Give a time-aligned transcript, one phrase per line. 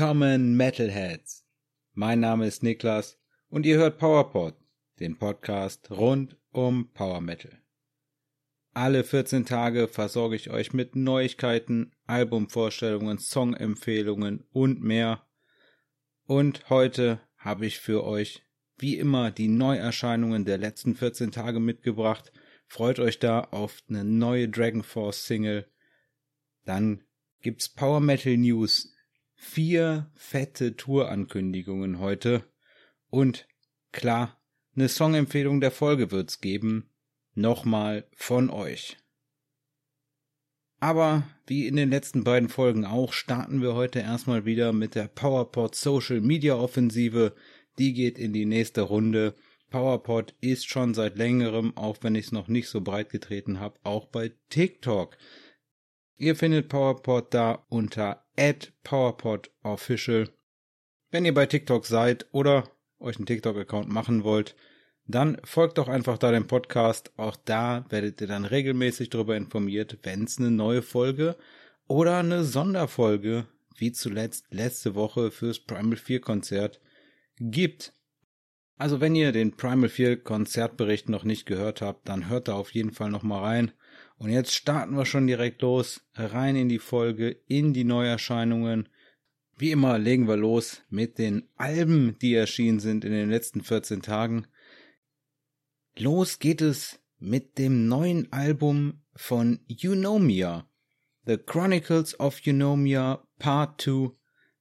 [0.00, 1.44] Willkommen Metalheads.
[1.92, 3.18] Mein Name ist Niklas
[3.50, 4.54] und ihr hört PowerPod,
[4.98, 7.60] den Podcast rund um Power Metal.
[8.72, 15.26] Alle 14 Tage versorge ich euch mit Neuigkeiten, Albumvorstellungen, Songempfehlungen und mehr.
[16.24, 18.42] Und heute habe ich für euch
[18.78, 22.32] wie immer die Neuerscheinungen der letzten 14 Tage mitgebracht.
[22.66, 25.66] Freut euch da auf eine neue Dragon Force Single.
[26.64, 27.04] Dann
[27.42, 28.89] gibt's Power Metal News.
[29.42, 32.44] Vier fette Tourankündigungen heute.
[33.08, 33.48] Und
[33.90, 34.38] klar,
[34.76, 36.90] eine Songempfehlung der Folge wird's geben.
[37.34, 38.98] Nochmal von euch.
[40.78, 45.08] Aber wie in den letzten beiden Folgen auch, starten wir heute erstmal wieder mit der
[45.08, 47.34] PowerPod Social Media Offensive.
[47.78, 49.34] Die geht in die nächste Runde.
[49.70, 53.80] PowerPod ist schon seit längerem, auch wenn ich es noch nicht so breit getreten habe,
[53.84, 55.16] auch bei TikTok.
[56.18, 58.26] Ihr findet PowerPod da unter
[58.84, 60.28] @PowerPodOfficial.
[61.10, 64.56] Wenn ihr bei TikTok seid oder euch einen TikTok-Account machen wollt,
[65.06, 67.12] dann folgt doch einfach da dem Podcast.
[67.16, 71.36] Auch da werdet ihr dann regelmäßig darüber informiert, wenn es eine neue Folge
[71.86, 76.80] oder eine Sonderfolge, wie zuletzt letzte Woche fürs Primal 4 Konzert,
[77.38, 77.92] gibt.
[78.76, 82.72] Also wenn ihr den Primal 4 Konzertbericht noch nicht gehört habt, dann hört da auf
[82.72, 83.72] jeden Fall nochmal rein.
[84.20, 88.86] Und jetzt starten wir schon direkt los, rein in die Folge, in die Neuerscheinungen.
[89.56, 94.02] Wie immer legen wir los mit den Alben, die erschienen sind in den letzten 14
[94.02, 94.46] Tagen.
[95.96, 100.68] Los geht es mit dem neuen Album von Eunomia.
[101.24, 104.10] The Chronicles of Eunomia Part 2.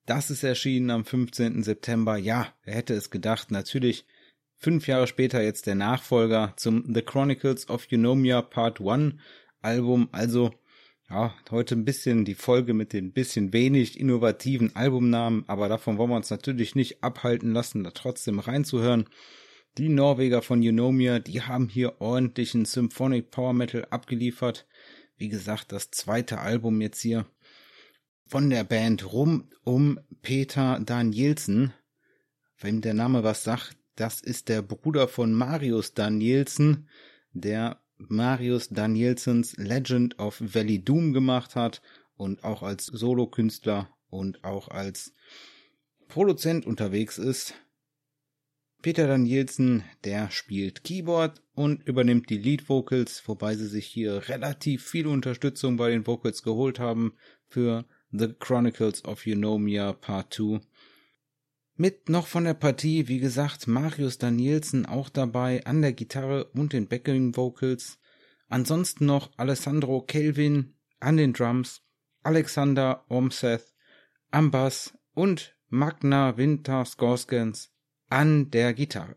[0.06, 1.64] Das ist erschienen am 15.
[1.64, 2.16] September.
[2.16, 3.52] Ja, wer hätte es gedacht?
[3.52, 4.06] Natürlich
[4.56, 9.16] fünf Jahre später jetzt der Nachfolger zum The Chronicles of Eunomia Part 1
[9.62, 10.10] Album.
[10.12, 10.52] Also,
[11.10, 16.12] ja, heute ein bisschen die Folge mit den bisschen wenig innovativen Albumnamen, aber davon wollen
[16.12, 19.10] wir uns natürlich nicht abhalten lassen, da trotzdem reinzuhören.
[19.78, 24.68] Die Norweger von Eunomia, die haben hier ordentlichen Symphonic Power Metal abgeliefert.
[25.18, 27.26] Wie gesagt, das zweite Album jetzt hier
[28.28, 31.74] von der Band rum um Peter Danielsen.
[32.60, 36.88] Wem der Name was sagt, das ist der Bruder von Marius Danielsen,
[37.34, 41.82] der Marius Danielsens Legend of Valley Doom gemacht hat
[42.16, 45.14] und auch als Solokünstler und auch als
[46.08, 47.54] Produzent unterwegs ist.
[48.82, 54.88] Peter Danielsen, der spielt Keyboard und übernimmt die Lead Vocals, wobei sie sich hier relativ
[54.88, 57.14] viel Unterstützung bei den Vocals geholt haben
[57.50, 60.62] für The Chronicles of Eunomia Part 2.
[61.82, 66.74] Mit noch von der Partie, wie gesagt, Marius Danielsen auch dabei an der Gitarre und
[66.74, 68.00] den Backing Vocals.
[68.50, 71.82] Ansonsten noch Alessandro Kelvin an den Drums,
[72.22, 73.74] Alexander Omseth
[74.30, 77.72] am Bass und Magna Winter Skorskens
[78.10, 79.16] an der Gitarre.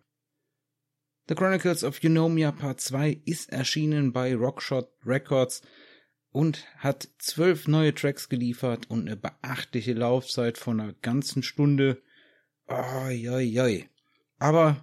[1.26, 5.62] The Chronicles of Eunomia Part 2 ist erschienen bei Rockshot Records
[6.30, 12.00] und hat zwölf neue Tracks geliefert und eine beachtliche Laufzeit von einer ganzen Stunde.
[12.68, 13.88] Oi, oi, oi.
[14.38, 14.82] Aber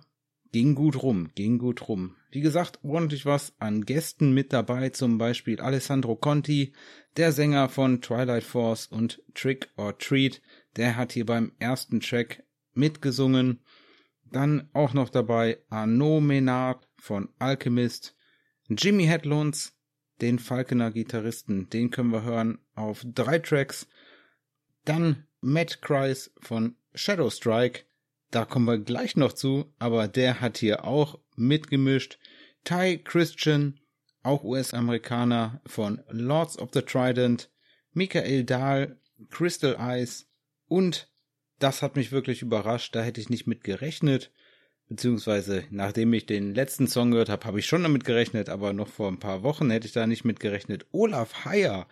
[0.52, 2.16] ging gut rum, ging gut rum.
[2.32, 6.74] Wie gesagt, ordentlich was an Gästen mit dabei, zum Beispiel Alessandro Conti,
[7.18, 10.42] der Sänger von Twilight Force und Trick or Treat,
[10.76, 13.62] der hat hier beim ersten Track mitgesungen.
[14.26, 18.16] Dann auch noch dabei Arnaud Menard von Alchemist,
[18.68, 19.74] Jimmy Headlons,
[20.22, 23.88] den Falconer Gitarristen, den können wir hören auf drei Tracks.
[24.86, 27.82] Dann Matt Kreis von Shadow Strike,
[28.32, 32.20] da kommen wir gleich noch zu, aber der hat hier auch mitgemischt.
[32.64, 33.80] Ty Christian,
[34.22, 37.50] auch US-Amerikaner von Lords of the Trident,
[37.94, 39.00] Michael Dahl,
[39.30, 40.28] Crystal Eyes
[40.68, 41.10] und
[41.60, 44.32] das hat mich wirklich überrascht, da hätte ich nicht mit gerechnet.
[44.88, 48.88] Beziehungsweise, nachdem ich den letzten Song gehört habe, habe ich schon damit gerechnet, aber noch
[48.88, 50.88] vor ein paar Wochen hätte ich da nicht mit gerechnet.
[50.92, 51.88] Olaf Heyer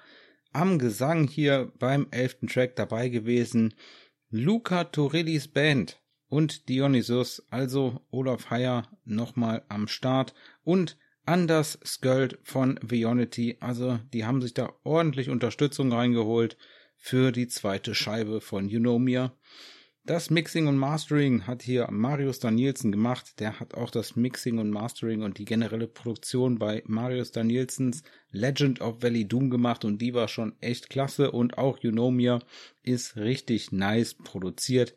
[0.58, 3.76] am Gesang hier beim elften Track dabei gewesen.
[4.32, 10.34] Luca Torillis Band und Dionysus, also Olaf Heyer nochmal am Start
[10.64, 16.58] und Anders Skuld von Vionity, also die haben sich da ordentlich Unterstützung reingeholt
[16.96, 19.38] für die zweite Scheibe von Eunomia.
[20.08, 23.42] Das Mixing und Mastering hat hier Marius Danielsen gemacht.
[23.42, 28.80] Der hat auch das Mixing und Mastering und die generelle Produktion bei Marius Danielsens Legend
[28.80, 32.40] of Valley Doom gemacht und die war schon echt klasse und auch Eunomia
[32.84, 34.96] ist richtig nice produziert.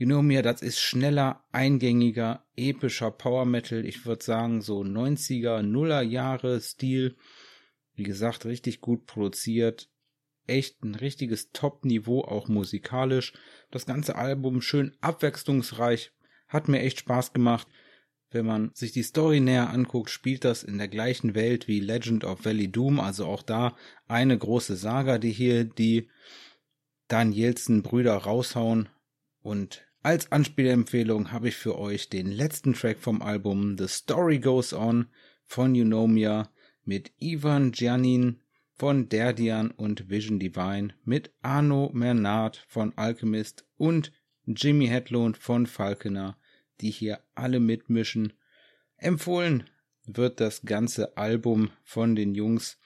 [0.00, 3.84] Eunomia, das ist schneller, eingängiger, epischer Power Metal.
[3.84, 7.16] Ich würde sagen so 90er, Nuller Jahre Stil.
[7.94, 9.90] Wie gesagt, richtig gut produziert
[10.46, 13.32] echt ein richtiges Top-Niveau, auch musikalisch.
[13.70, 16.12] Das ganze Album schön abwechslungsreich,
[16.48, 17.66] hat mir echt Spaß gemacht.
[18.30, 22.24] Wenn man sich die Story näher anguckt, spielt das in der gleichen Welt wie Legend
[22.24, 23.76] of Valley Doom, also auch da
[24.08, 26.08] eine große Saga, die hier die
[27.08, 28.88] Danielsen Brüder raushauen.
[29.42, 34.72] Und als Anspielempfehlung habe ich für euch den letzten Track vom Album The Story Goes
[34.72, 35.06] On
[35.44, 36.50] von Eunomia
[36.84, 38.40] mit Ivan Giannin
[38.76, 44.12] von Derdian und Vision Divine, mit Arno Mernard von Alchemist und
[44.44, 46.36] Jimmy Hedlund von Falconer,
[46.80, 48.32] die hier alle mitmischen.
[48.96, 49.64] Empfohlen
[50.06, 52.78] wird das ganze Album von den Jungs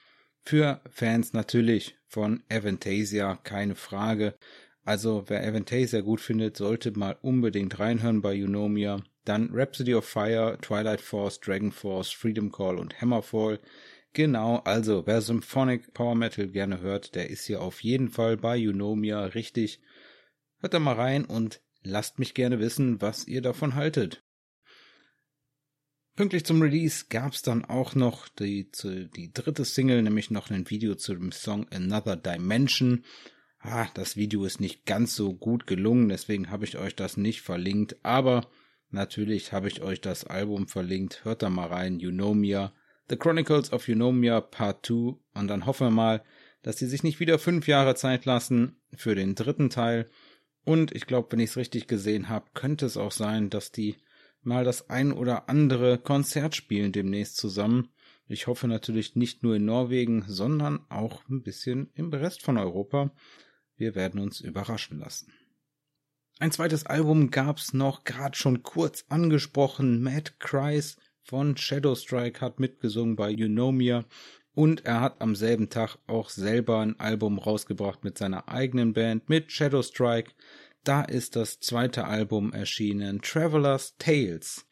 [0.43, 4.35] für Fans natürlich von Avantasia, keine Frage.
[4.83, 9.03] Also wer Avantasia gut findet, sollte mal unbedingt reinhören bei Eunomia.
[9.23, 13.59] Dann Rhapsody of Fire, Twilight Force, Dragon Force, Freedom Call und Hammerfall.
[14.13, 18.57] Genau, also wer Symphonic Power Metal gerne hört, der ist hier auf jeden Fall bei
[18.57, 19.79] Eunomia richtig.
[20.59, 24.23] Hört da mal rein und lasst mich gerne wissen, was ihr davon haltet.
[26.17, 30.95] Pünktlich zum Release gab's dann auch noch die, die dritte Single, nämlich noch ein Video
[30.95, 33.05] zu dem Song Another Dimension.
[33.59, 37.41] Ah, das Video ist nicht ganz so gut gelungen, deswegen habe ich euch das nicht
[37.41, 38.49] verlinkt, aber
[38.89, 41.23] natürlich habe ich euch das Album verlinkt.
[41.23, 42.73] Hört da mal rein, Eunomia,
[43.11, 46.23] The Chronicles of Eunomia Part 2 und dann hoffen wir mal,
[46.61, 50.09] dass sie sich nicht wieder fünf Jahre Zeit lassen für den dritten Teil.
[50.63, 53.97] Und ich glaube, wenn ich es richtig gesehen habe, könnte es auch sein, dass die
[54.43, 57.89] mal das ein oder andere Konzert spielen demnächst zusammen.
[58.29, 63.11] Ich hoffe natürlich nicht nur in Norwegen, sondern auch ein bisschen im Rest von Europa.
[63.75, 65.33] Wir werden uns überraschen lassen.
[66.39, 70.01] Ein zweites Album gab's noch, gerade schon kurz angesprochen.
[70.01, 74.05] Mad Cries von Shadowstrike hat mitgesungen bei Eunomia
[74.53, 79.29] und er hat am selben Tag auch selber ein Album rausgebracht mit seiner eigenen Band
[79.29, 80.31] mit Shadowstrike.
[80.83, 84.65] Da ist das zweite Album erschienen, Traveler's Tales.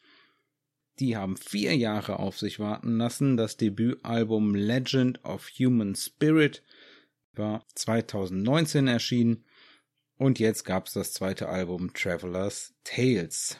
[0.98, 3.36] Die haben vier Jahre auf sich warten lassen.
[3.36, 6.62] Das Debütalbum Legend of Human Spirit
[7.32, 9.44] war 2019 erschienen
[10.16, 13.58] und jetzt gab's das zweite Album Traveler's Tales.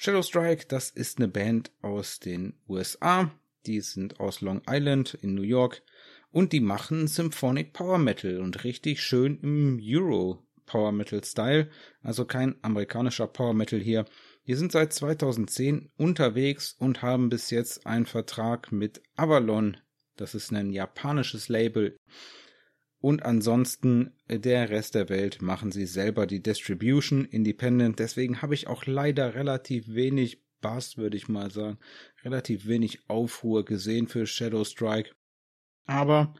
[0.00, 3.32] Shadow Strike, das ist eine Band aus den USA.
[3.66, 5.82] Die sind aus Long Island in New York
[6.30, 11.68] und die machen Symphonic Power Metal und richtig schön im Euro Power Metal Style,
[12.00, 14.04] also kein amerikanischer Power Metal hier.
[14.44, 19.78] Wir sind seit 2010 unterwegs und haben bis jetzt einen Vertrag mit Avalon,
[20.14, 21.96] das ist ein japanisches Label.
[23.00, 27.98] Und ansonsten der Rest der Welt machen sie selber die Distribution independent.
[27.98, 31.78] Deswegen habe ich auch leider relativ wenig Bass, würde ich mal sagen,
[32.24, 35.12] relativ wenig Aufruhr gesehen für Shadow Strike.
[35.86, 36.34] Aber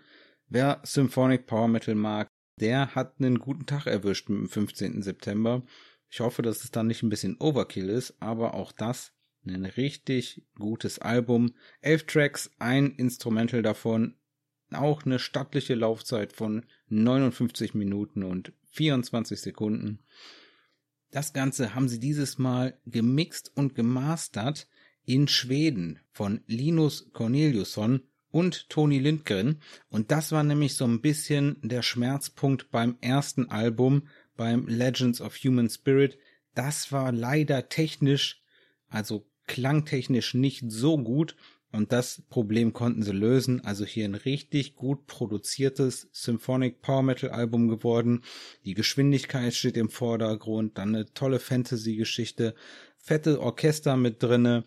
[0.48, 2.28] wer Symphonic Power Metal mag,
[2.60, 5.02] der hat einen guten Tag erwischt mit dem 15.
[5.02, 5.62] September.
[6.10, 9.12] Ich hoffe, dass es dann nicht ein bisschen Overkill ist, aber auch das
[9.46, 11.54] ein richtig gutes Album.
[11.80, 14.17] Elf Tracks, ein Instrumental davon,
[14.74, 20.00] auch eine stattliche Laufzeit von 59 Minuten und 24 Sekunden.
[21.10, 24.68] Das Ganze haben sie dieses Mal gemixt und gemastert
[25.04, 29.60] in Schweden von Linus Corneliusson und Toni Lindgren.
[29.88, 35.34] Und das war nämlich so ein bisschen der Schmerzpunkt beim ersten Album, beim Legends of
[35.36, 36.18] Human Spirit.
[36.54, 38.42] Das war leider technisch,
[38.88, 41.36] also klangtechnisch nicht so gut.
[41.70, 43.62] Und das Problem konnten sie lösen.
[43.62, 48.22] Also hier ein richtig gut produziertes Symphonic Power Metal Album geworden.
[48.64, 50.78] Die Geschwindigkeit steht im Vordergrund.
[50.78, 52.54] Dann eine tolle Fantasy-Geschichte.
[52.96, 54.64] Fette Orchester mit drinne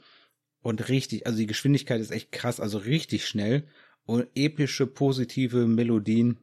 [0.62, 3.68] und richtig, also die Geschwindigkeit ist echt krass, also richtig schnell
[4.06, 6.40] und epische, positive Melodien.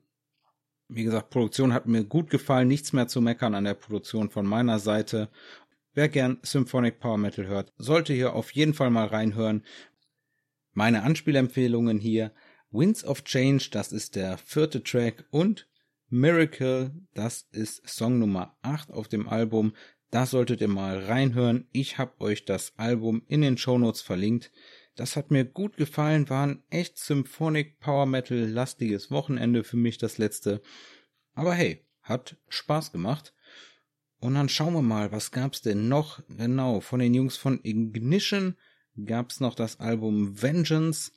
[0.88, 4.46] Wie gesagt, Produktion hat mir gut gefallen, nichts mehr zu meckern an der Produktion von
[4.46, 5.28] meiner Seite.
[5.94, 9.64] Wer gern Symphonic Power Metal hört, sollte hier auf jeden Fall mal reinhören.
[10.72, 12.32] Meine Anspielempfehlungen hier,
[12.70, 15.68] Winds of Change, das ist der vierte Track und
[16.10, 19.75] Miracle, das ist Song Nummer 8 auf dem Album.
[20.10, 21.68] Da solltet ihr mal reinhören.
[21.72, 24.50] Ich habe euch das Album in den Shownotes verlinkt.
[24.96, 29.98] Das hat mir gut gefallen, war ein echt Symphonic Power Metal lastiges Wochenende für mich
[29.98, 30.62] das letzte.
[31.34, 33.34] Aber hey, hat Spaß gemacht.
[34.18, 36.22] Und dann schauen wir mal, was gab's denn noch?
[36.28, 38.56] Genau, von den Jungs von Ignition
[39.04, 41.12] gab's noch das Album Vengeance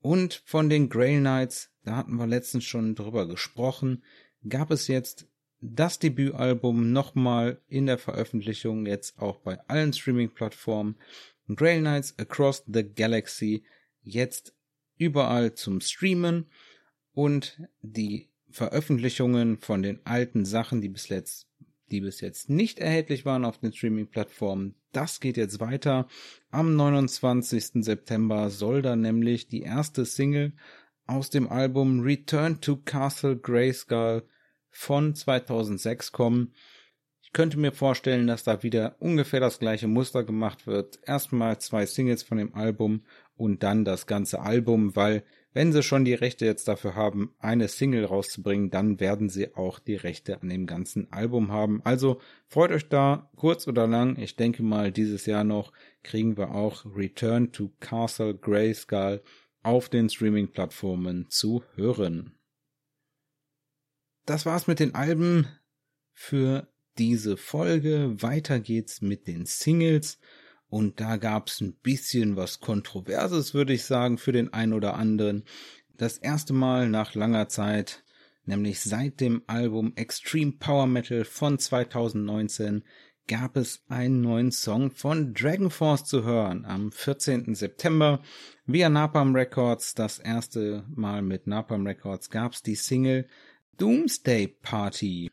[0.00, 4.02] und von den Grail Knights, da hatten wir letztens schon drüber gesprochen,
[4.48, 5.26] gab es jetzt
[5.60, 10.96] das Debütalbum nochmal in der Veröffentlichung, jetzt auch bei allen Streaming-Plattformen.
[11.54, 13.64] Grail Knights Across the Galaxy
[14.02, 14.54] jetzt
[14.98, 16.46] überall zum Streamen
[17.12, 21.48] und die Veröffentlichungen von den alten Sachen, die bis jetzt,
[21.90, 24.74] die bis jetzt nicht erhältlich waren auf den Streaming-Plattformen.
[24.94, 26.06] Das geht jetzt weiter.
[26.50, 27.84] Am 29.
[27.84, 30.52] September soll dann nämlich die erste Single
[31.06, 34.22] aus dem Album Return to Castle Grayskull
[34.70, 36.54] von 2006 kommen.
[37.22, 41.00] Ich könnte mir vorstellen, dass da wieder ungefähr das gleiche Muster gemacht wird.
[41.04, 43.02] Erstmal zwei Singles von dem Album
[43.34, 45.24] und dann das ganze Album, weil
[45.54, 49.78] wenn sie schon die Rechte jetzt dafür haben, eine Single rauszubringen, dann werden sie auch
[49.78, 51.80] die Rechte an dem ganzen Album haben.
[51.84, 54.18] Also freut euch da, kurz oder lang.
[54.18, 59.22] Ich denke mal, dieses Jahr noch kriegen wir auch Return to Castle Grayskull
[59.62, 62.34] auf den Streaming-Plattformen zu hören.
[64.26, 65.46] Das war's mit den Alben
[66.12, 66.68] für
[66.98, 68.20] diese Folge.
[68.20, 70.18] Weiter geht's mit den Singles.
[70.74, 75.44] Und da gab's ein bisschen was Kontroverses, würde ich sagen, für den einen oder anderen.
[75.96, 78.02] Das erste Mal nach langer Zeit,
[78.44, 82.82] nämlich seit dem Album Extreme Power Metal von 2019,
[83.28, 87.54] gab es einen neuen Song von Dragon Force zu hören am 14.
[87.54, 88.20] September
[88.66, 89.94] via Napalm Records.
[89.94, 93.28] Das erste Mal mit Napalm Records gab's die Single
[93.78, 95.30] Doomsday Party.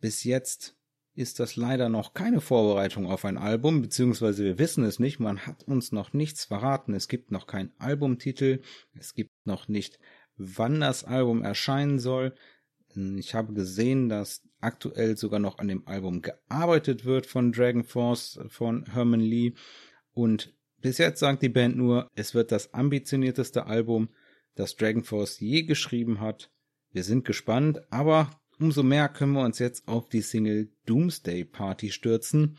[0.00, 0.76] Bis jetzt
[1.20, 5.46] ist das leider noch keine Vorbereitung auf ein Album, beziehungsweise wir wissen es nicht, man
[5.46, 6.94] hat uns noch nichts verraten.
[6.94, 8.62] Es gibt noch keinen Albumtitel,
[8.94, 9.98] es gibt noch nicht,
[10.36, 12.34] wann das Album erscheinen soll.
[12.94, 18.40] Ich habe gesehen, dass aktuell sogar noch an dem Album gearbeitet wird von Dragon Force,
[18.48, 19.52] von Herman Lee.
[20.12, 24.08] Und bis jetzt sagt die Band nur, es wird das ambitionierteste Album,
[24.54, 26.50] das Dragon Force je geschrieben hat.
[26.92, 31.90] Wir sind gespannt, aber Umso mehr können wir uns jetzt auf die Single Doomsday Party
[31.90, 32.58] stürzen.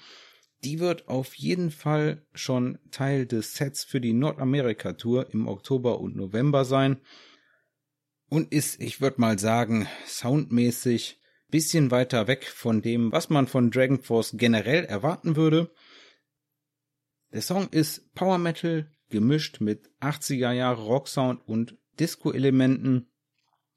[0.64, 6.16] Die wird auf jeden Fall schon Teil des Sets für die Nordamerika-Tour im Oktober und
[6.16, 7.02] November sein
[8.30, 13.70] und ist, ich würde mal sagen, soundmäßig bisschen weiter weg von dem, was man von
[13.70, 15.70] Dragon Force generell erwarten würde.
[17.32, 23.11] Der Song ist Power Metal gemischt mit 80er Jahre Rocksound und Disco-Elementen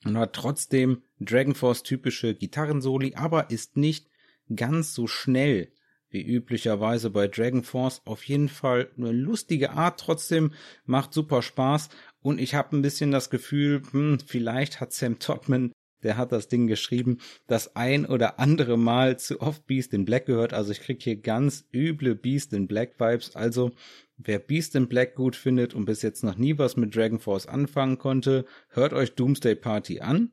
[0.05, 4.09] und hat trotzdem Dragon Force typische Gitarrensoli, aber ist nicht
[4.55, 5.73] ganz so schnell
[6.11, 8.03] wie üblicherweise bei Dragon Force.
[8.05, 10.53] Auf jeden Fall eine lustige Art, trotzdem
[10.85, 11.89] macht super Spaß
[12.21, 15.73] und ich habe ein bisschen das Gefühl, hm, vielleicht hat Sam Todman,
[16.05, 20.27] der hat das Ding geschrieben, das ein oder andere Mal zu oft Beast in Black
[20.27, 20.53] gehört.
[20.53, 23.35] Also ich krieg hier ganz üble Beast in Black Vibes.
[23.35, 23.73] Also
[24.17, 27.47] wer Beast in Black gut findet und bis jetzt noch nie was mit Dragon Force
[27.47, 30.33] anfangen konnte, hört euch Doomsday Party an.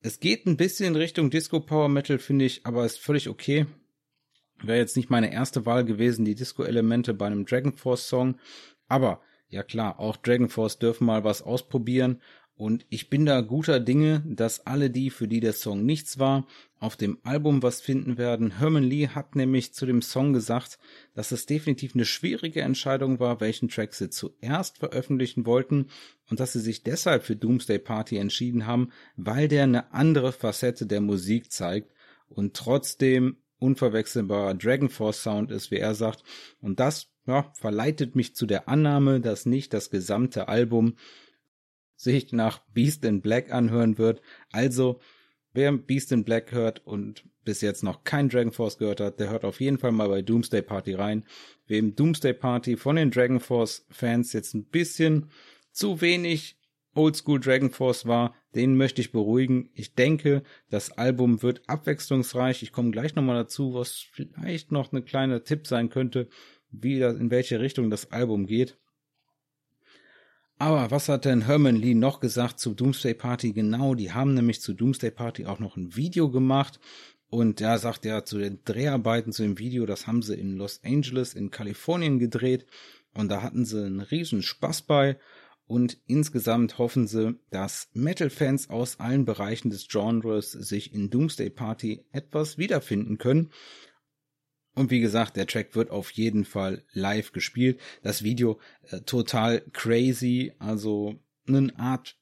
[0.00, 3.66] Es geht ein bisschen in Richtung Disco Power Metal, finde ich, aber ist völlig okay.
[4.62, 8.38] Wäre jetzt nicht meine erste Wahl gewesen, die Disco-Elemente bei einem Dragon Force Song.
[8.88, 12.20] Aber ja klar, auch Dragon Force dürfen mal was ausprobieren.
[12.62, 16.46] Und ich bin da guter Dinge, dass alle die, für die der Song nichts war,
[16.78, 18.58] auf dem Album was finden werden.
[18.58, 20.78] Herman Lee hat nämlich zu dem Song gesagt,
[21.12, 25.88] dass es definitiv eine schwierige Entscheidung war, welchen Track sie zuerst veröffentlichen wollten
[26.30, 30.86] und dass sie sich deshalb für Doomsday Party entschieden haben, weil der eine andere Facette
[30.86, 31.92] der Musik zeigt
[32.28, 36.22] und trotzdem unverwechselbarer Dragon Force Sound ist, wie er sagt.
[36.60, 40.94] Und das ja, verleitet mich zu der Annahme, dass nicht das gesamte Album
[42.02, 44.20] sich nach Beast in Black anhören wird.
[44.50, 45.00] Also,
[45.52, 49.30] wer Beast in Black hört und bis jetzt noch kein Dragon Force gehört hat, der
[49.30, 51.24] hört auf jeden Fall mal bei Doomsday Party rein.
[51.66, 55.30] Wem Doomsday Party von den Dragon Force Fans jetzt ein bisschen
[55.72, 56.56] zu wenig
[56.94, 59.70] Oldschool Dragon Force war, den möchte ich beruhigen.
[59.74, 62.62] Ich denke, das Album wird abwechslungsreich.
[62.62, 66.28] Ich komme gleich nochmal dazu, was vielleicht noch ein kleiner Tipp sein könnte,
[66.70, 68.76] wie das, in welche Richtung das Album geht.
[70.62, 73.52] Aber was hat denn Herman Lee noch gesagt zu Doomsday Party?
[73.52, 76.78] Genau, die haben nämlich zu Doomsday Party auch noch ein Video gemacht.
[77.28, 80.78] Und er sagt ja zu den Dreharbeiten zu dem Video, das haben sie in Los
[80.84, 82.64] Angeles in Kalifornien gedreht.
[83.12, 85.18] Und da hatten sie einen riesen Spaß bei.
[85.66, 92.04] Und insgesamt hoffen sie, dass Metal-Fans aus allen Bereichen des Genres sich in Doomsday Party
[92.12, 93.50] etwas wiederfinden können.
[94.74, 97.78] Und wie gesagt, der Track wird auf jeden Fall live gespielt.
[98.02, 98.58] Das Video
[98.90, 102.16] äh, total crazy, also eine Art,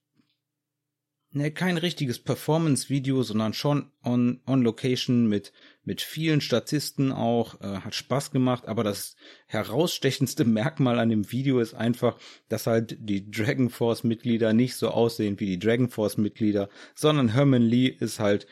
[1.31, 5.53] ne, kein richtiges Performance-Video, sondern schon on, on Location mit,
[5.85, 9.15] mit vielen Statisten auch, äh, hat Spaß gemacht, aber das
[9.47, 14.89] herausstechendste Merkmal an dem Video ist einfach, dass halt die Dragon Force Mitglieder nicht so
[14.89, 18.49] aussehen wie die Dragon Force Mitglieder, sondern Herman Lee ist halt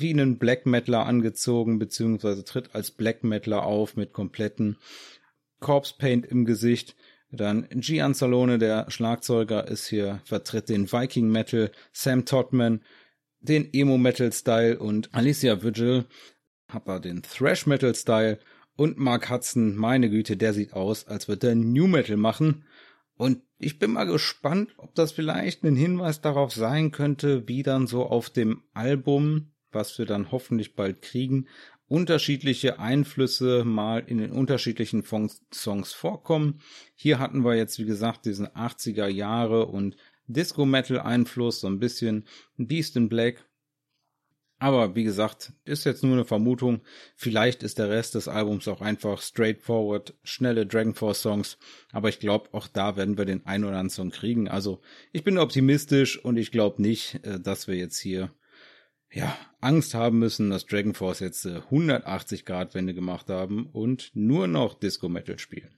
[0.00, 4.76] wie einen Black Metaler angezogen, beziehungsweise tritt als Black Metaler auf mit kompletten
[5.60, 6.96] Corpse Paint im Gesicht.
[7.30, 12.82] Dann Gian Salone, der Schlagzeuger, ist hier, vertritt den Viking Metal, Sam Todman,
[13.40, 16.06] den Emo Metal Style und Alicia Vigil
[16.68, 18.38] hat er den Thrash Metal Style
[18.76, 22.64] und Mark Hudson, meine Güte, der sieht aus, als würde er New Metal machen.
[23.16, 27.86] Und ich bin mal gespannt, ob das vielleicht ein Hinweis darauf sein könnte, wie dann
[27.86, 31.46] so auf dem Album, was wir dann hoffentlich bald kriegen,
[31.86, 36.60] unterschiedliche Einflüsse mal in den unterschiedlichen Songs vorkommen.
[36.96, 42.24] Hier hatten wir jetzt, wie gesagt, diesen 80er Jahre und Disco-Metal-Einfluss, so ein bisschen
[42.56, 43.44] Beast in Black.
[44.58, 46.80] Aber wie gesagt, ist jetzt nur eine Vermutung.
[47.14, 51.58] Vielleicht ist der Rest des Albums auch einfach straightforward, schnelle Dragonforce Songs.
[51.92, 54.48] Aber ich glaube, auch da werden wir den ein oder anderen Song kriegen.
[54.48, 54.80] Also
[55.12, 58.30] ich bin optimistisch und ich glaube nicht, äh, dass wir jetzt hier
[59.16, 64.46] ja, Angst haben müssen, dass Dragon Force jetzt 180 Grad Wende gemacht haben und nur
[64.46, 65.74] noch Disco Metal spielen.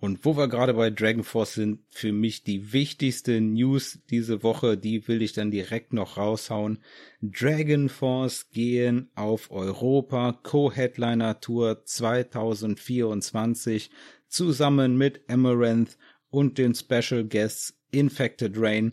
[0.00, 4.76] Und wo wir gerade bei Dragon Force sind, für mich die wichtigste News diese Woche,
[4.76, 6.80] die will ich dann direkt noch raushauen.
[7.22, 13.90] Dragon Force gehen auf Europa Co-Headliner Tour 2024
[14.28, 15.96] zusammen mit Amaranth
[16.28, 18.92] und den Special Guests Infected Rain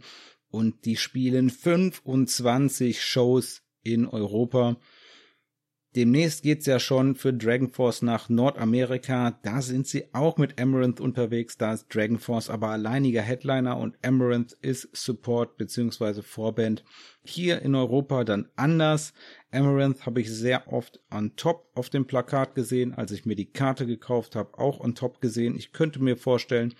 [0.57, 4.77] und die spielen 25 Shows in Europa.
[5.95, 9.39] Demnächst geht's ja schon für Dragon Force nach Nordamerika.
[9.43, 11.57] Da sind sie auch mit Amaranth unterwegs.
[11.57, 16.23] Da ist Dragon Force aber alleiniger Headliner und Amaranth ist Support bzw.
[16.23, 16.83] Vorband.
[17.23, 19.13] Hier in Europa dann anders.
[19.51, 23.51] Amaranth habe ich sehr oft on top auf dem Plakat gesehen, als ich mir die
[23.51, 25.55] Karte gekauft habe, auch on top gesehen.
[25.55, 26.73] Ich könnte mir vorstellen,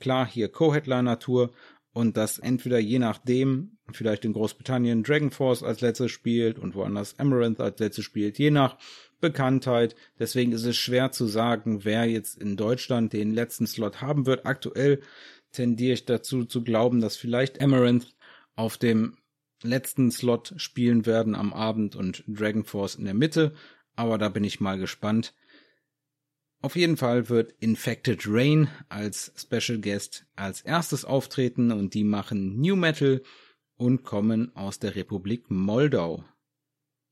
[0.00, 1.52] klar, hier Co-Headliner Tour
[1.92, 7.18] und das entweder je nachdem vielleicht in Großbritannien Dragon Force als letztes spielt und woanders
[7.18, 8.78] Amaranth als letztes spielt, je nach
[9.20, 9.96] Bekanntheit.
[10.18, 14.46] Deswegen ist es schwer zu sagen, wer jetzt in Deutschland den letzten Slot haben wird.
[14.46, 15.00] Aktuell
[15.52, 18.14] tendiere ich dazu zu glauben, dass vielleicht Amaranth
[18.54, 19.16] auf dem
[19.62, 23.52] letzten Slot spielen werden am Abend und Dragon Force in der Mitte.
[23.96, 25.34] Aber da bin ich mal gespannt.
[26.62, 32.60] Auf jeden Fall wird Infected Rain als Special Guest als erstes auftreten und die machen
[32.60, 33.22] New Metal
[33.76, 36.22] und kommen aus der Republik Moldau.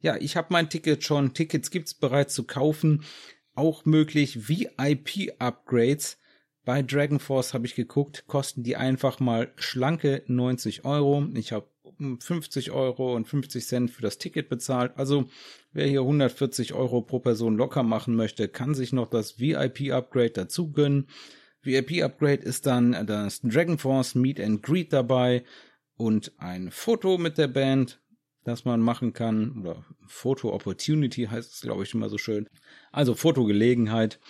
[0.00, 1.32] Ja, ich habe mein Ticket schon.
[1.32, 3.04] Tickets gibt's bereits zu kaufen.
[3.54, 6.18] Auch möglich VIP-Upgrades.
[6.66, 11.26] Bei Dragon Force habe ich geguckt, kosten die einfach mal schlanke 90 Euro.
[11.34, 14.92] Ich habe 50 Euro und 50 Cent für das Ticket bezahlt.
[14.96, 15.28] Also
[15.72, 20.72] wer hier 140 Euro pro Person locker machen möchte, kann sich noch das VIP-Upgrade dazu
[20.72, 21.08] gönnen.
[21.62, 25.44] VIP-Upgrade ist dann das Dragon Force Meet and Greet dabei
[25.96, 28.00] und ein Foto mit der Band,
[28.44, 29.58] das man machen kann.
[29.60, 32.48] Oder Foto Opportunity heißt es, glaube ich, immer so schön.
[32.92, 34.20] Also Fotogelegenheit.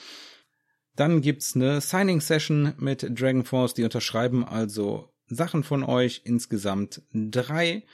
[0.97, 3.75] Dann gibt's eine Signing Session mit Dragon Force.
[3.75, 6.23] Die unterschreiben also Sachen von euch.
[6.25, 7.85] Insgesamt drei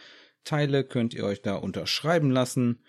[0.44, 2.80] Teile könnt ihr euch da unterschreiben lassen.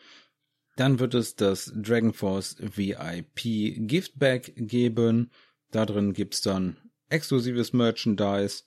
[0.76, 5.32] Dann wird es das Dragon Force VIP Gift Bag geben.
[5.72, 6.78] Da drin gibt's dann
[7.10, 8.64] exklusives Merchandise.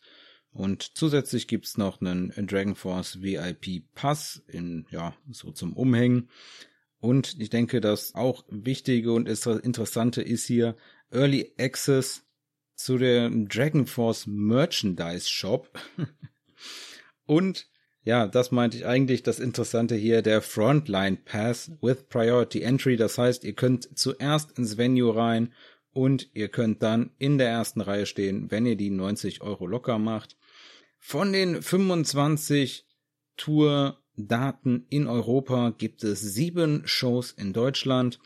[0.50, 6.30] Und zusätzlich gibt's noch einen Dragon Force VIP Pass in, ja, so zum Umhängen.
[7.00, 10.76] Und ich denke, das auch Wichtige und Interessante ist hier
[11.10, 12.24] Early Access
[12.78, 15.68] zu der Dragon Force Merchandise Shop.
[17.26, 17.66] Und
[18.04, 22.96] ja, das meinte ich eigentlich das Interessante hier, der Frontline Pass with Priority Entry.
[22.96, 25.52] Das heißt, ihr könnt zuerst ins Venue rein
[25.92, 29.98] und ihr könnt dann in der ersten Reihe stehen, wenn ihr die 90 Euro locker
[29.98, 30.36] macht.
[30.98, 32.86] Von den 25
[33.36, 38.20] Tour-Daten in Europa gibt es sieben Shows in Deutschland.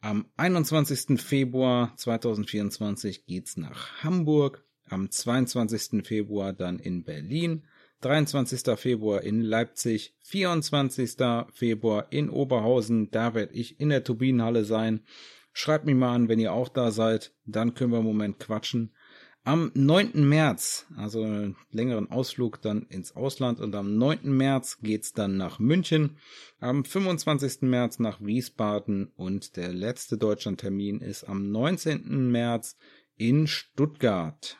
[0.00, 1.20] Am 21.
[1.20, 6.06] Februar 2024 geht's nach Hamburg, am 22.
[6.06, 7.64] Februar dann in Berlin,
[8.02, 8.78] 23.
[8.78, 11.16] Februar in Leipzig, 24.
[11.52, 15.00] Februar in Oberhausen, da werde ich in der Turbinenhalle sein.
[15.52, 18.94] Schreibt mich mal an, wenn ihr auch da seid, dann können wir im Moment quatschen.
[19.48, 20.28] Am 9.
[20.28, 24.24] März, also einen längeren Ausflug dann ins Ausland und am 9.
[24.24, 26.18] März geht's dann nach München,
[26.60, 27.62] am 25.
[27.62, 32.30] März nach Wiesbaden und der letzte Deutschlandtermin ist am 19.
[32.30, 32.76] März
[33.16, 34.58] in Stuttgart.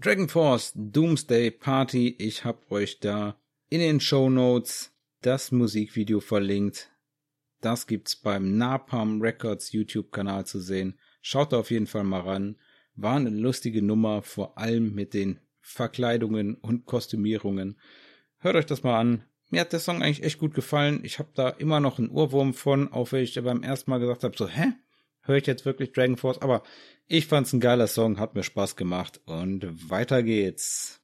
[0.00, 6.90] Dragon Force Doomsday Party, ich hab euch da in den Show Notes das Musikvideo verlinkt.
[7.60, 10.98] Das gibt's beim Napalm Records YouTube Kanal zu sehen.
[11.22, 12.56] Schaut da auf jeden Fall mal ran.
[13.00, 17.78] War eine lustige Nummer, vor allem mit den Verkleidungen und Kostümierungen.
[18.38, 19.24] Hört euch das mal an.
[19.50, 21.00] Mir hat der Song eigentlich echt gut gefallen.
[21.02, 24.24] Ich habe da immer noch einen Ohrwurm von, auch wenn ich beim ersten Mal gesagt
[24.24, 24.72] habe, so, hä?
[25.22, 26.62] höre ich jetzt wirklich Dragon Force, aber
[27.06, 31.00] ich fand's ein geiler Song, hat mir Spaß gemacht und weiter geht's.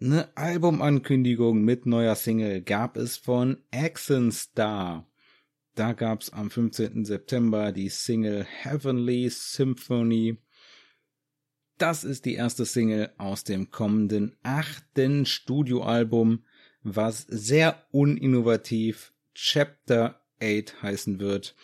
[0.00, 5.06] Eine Albumankündigung mit neuer Single gab es von Axon Star.
[5.74, 7.04] Da gab's am 15.
[7.04, 10.38] September die Single Heavenly Symphony.
[11.78, 16.44] Das ist die erste Single aus dem kommenden achten Studioalbum,
[16.82, 21.54] was sehr uninnovativ Chapter 8 heißen wird.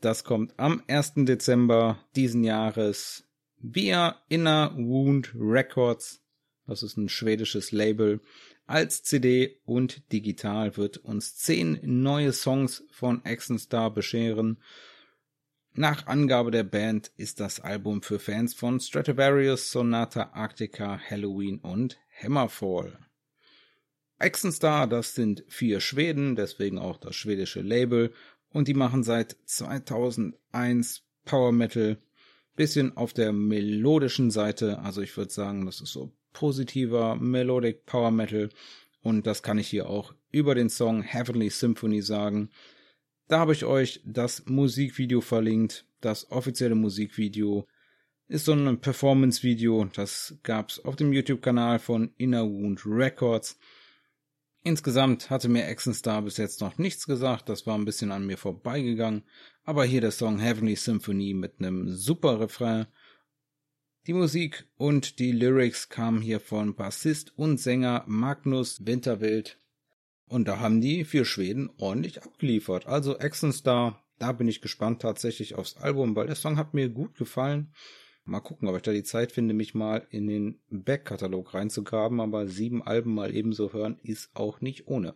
[0.00, 1.12] Das kommt am 1.
[1.18, 6.24] Dezember diesen Jahres via Inner Wound Records.
[6.66, 8.20] Das ist ein schwedisches Label.
[8.72, 13.20] Als CD und digital wird uns zehn neue Songs von
[13.58, 14.62] Star bescheren.
[15.74, 21.98] Nach Angabe der Band ist das Album für Fans von Stratovarius, Sonata Arctica, Halloween und
[22.22, 22.98] Hammerfall.
[24.34, 28.14] Star, das sind vier Schweden, deswegen auch das schwedische Label
[28.48, 31.98] und die machen seit 2001 Power Metal,
[32.56, 38.10] bisschen auf der melodischen Seite, also ich würde sagen, das ist so positiver Melodic Power
[38.10, 38.48] Metal
[39.02, 42.50] und das kann ich hier auch über den Song Heavenly Symphony sagen.
[43.28, 47.66] Da habe ich euch das Musikvideo verlinkt, das offizielle Musikvideo
[48.28, 53.58] ist so ein Performance-Video, das gab's auf dem YouTube-Kanal von Inner Wound Records.
[54.64, 58.38] Insgesamt hatte mir Star bis jetzt noch nichts gesagt, das war ein bisschen an mir
[58.38, 59.24] vorbeigegangen,
[59.64, 62.86] aber hier der Song Heavenly Symphony mit einem super Refrain.
[64.08, 69.60] Die Musik und die Lyrics kamen hier von Bassist und Sänger Magnus Winterwild.
[70.26, 72.88] Und da haben die vier Schweden ordentlich abgeliefert.
[72.88, 73.16] Also
[73.52, 77.72] Star, da bin ich gespannt tatsächlich aufs Album, weil der Song hat mir gut gefallen.
[78.24, 82.48] Mal gucken, ob ich da die Zeit finde, mich mal in den Backkatalog reinzugraben, aber
[82.48, 85.14] sieben Alben mal ebenso hören ist auch nicht ohne.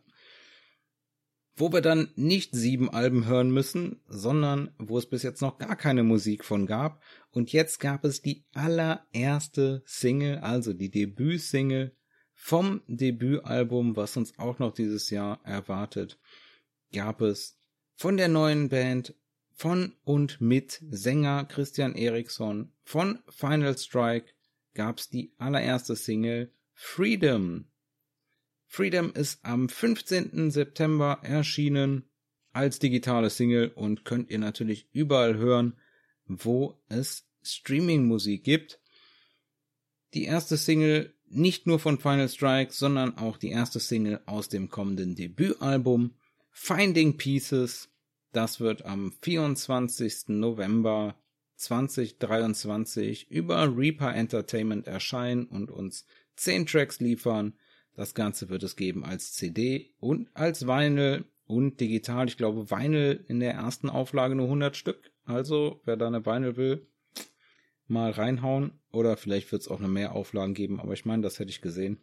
[1.56, 5.74] Wo wir dann nicht sieben Alben hören müssen, sondern wo es bis jetzt noch gar
[5.74, 7.02] keine Musik von gab.
[7.30, 11.96] Und jetzt gab es die allererste Single, also die Debütsingle
[12.34, 16.18] vom Debütalbum, was uns auch noch dieses Jahr erwartet,
[16.92, 17.58] gab es
[17.94, 19.14] von der neuen Band
[19.54, 24.34] von und mit Sänger Christian Eriksson von Final Strike
[24.74, 27.64] gab's die allererste Single Freedom.
[28.66, 30.50] Freedom ist am 15.
[30.50, 32.04] September erschienen
[32.52, 35.74] als digitale Single und könnt ihr natürlich überall hören,
[36.26, 38.80] wo es Streaming-Musik gibt.
[40.14, 44.68] Die erste Single nicht nur von Final Strike, sondern auch die erste Single aus dem
[44.68, 46.14] kommenden Debütalbum
[46.50, 47.90] Finding Pieces
[48.36, 50.28] das wird am 24.
[50.28, 51.16] November
[51.54, 56.04] 2023 über Reaper Entertainment erscheinen und uns
[56.36, 57.54] 10 Tracks liefern.
[57.96, 62.28] Das Ganze wird es geben als CD und als Vinyl und digital.
[62.28, 65.10] Ich glaube, Vinyl in der ersten Auflage nur 100 Stück.
[65.24, 66.86] Also, wer da eine Vinyl will,
[67.86, 68.78] mal reinhauen.
[68.92, 71.62] Oder vielleicht wird es auch noch mehr Auflagen geben, aber ich meine, das hätte ich
[71.62, 71.98] gesehen.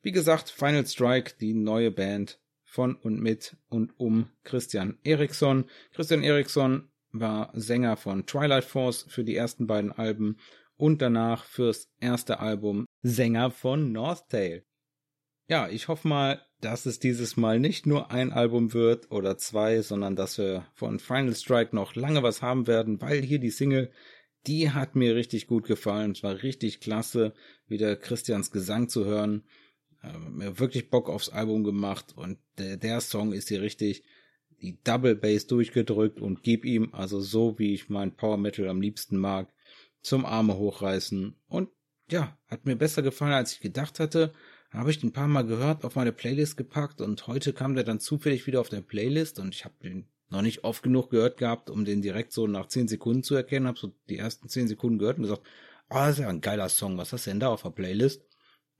[0.00, 5.64] Wie gesagt, Final Strike, die neue Band, von und mit und um Christian Eriksson.
[5.92, 10.36] Christian Eriksson war Sänger von Twilight Force für die ersten beiden Alben
[10.76, 14.64] und danach fürs erste Album Sänger von North Tale.
[15.48, 19.82] Ja, ich hoffe mal, dass es dieses Mal nicht nur ein Album wird oder zwei,
[19.82, 23.92] sondern dass wir von Final Strike noch lange was haben werden, weil hier die Single,
[24.46, 26.12] die hat mir richtig gut gefallen.
[26.12, 27.34] Es war richtig klasse,
[27.68, 29.44] wieder Christians Gesang zu hören
[30.30, 34.04] mir wirklich Bock aufs Album gemacht und der, der Song ist hier richtig
[34.62, 38.80] die Double Bass durchgedrückt und gib ihm, also so wie ich mein Power Metal am
[38.80, 39.52] liebsten mag,
[40.00, 41.36] zum Arme hochreißen.
[41.46, 41.68] Und
[42.10, 44.32] ja, hat mir besser gefallen, als ich gedacht hatte.
[44.70, 47.84] Habe ich den ein paar Mal gehört, auf meine Playlist gepackt und heute kam der
[47.84, 51.38] dann zufällig wieder auf der Playlist und ich habe den noch nicht oft genug gehört
[51.38, 53.66] gehabt, um den direkt so nach 10 Sekunden zu erkennen.
[53.66, 55.42] Habe so die ersten 10 Sekunden gehört und gesagt,
[55.88, 57.70] ah, oh, das ist ja ein geiler Song, was hast du denn da auf der
[57.70, 58.22] Playlist?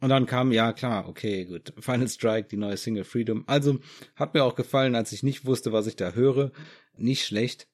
[0.01, 3.45] Und dann kam, ja klar, okay, gut, Final Strike, die neue Single Freedom.
[3.47, 3.79] Also
[4.15, 6.53] hat mir auch gefallen, als ich nicht wusste, was ich da höre.
[6.97, 7.69] Nicht schlecht.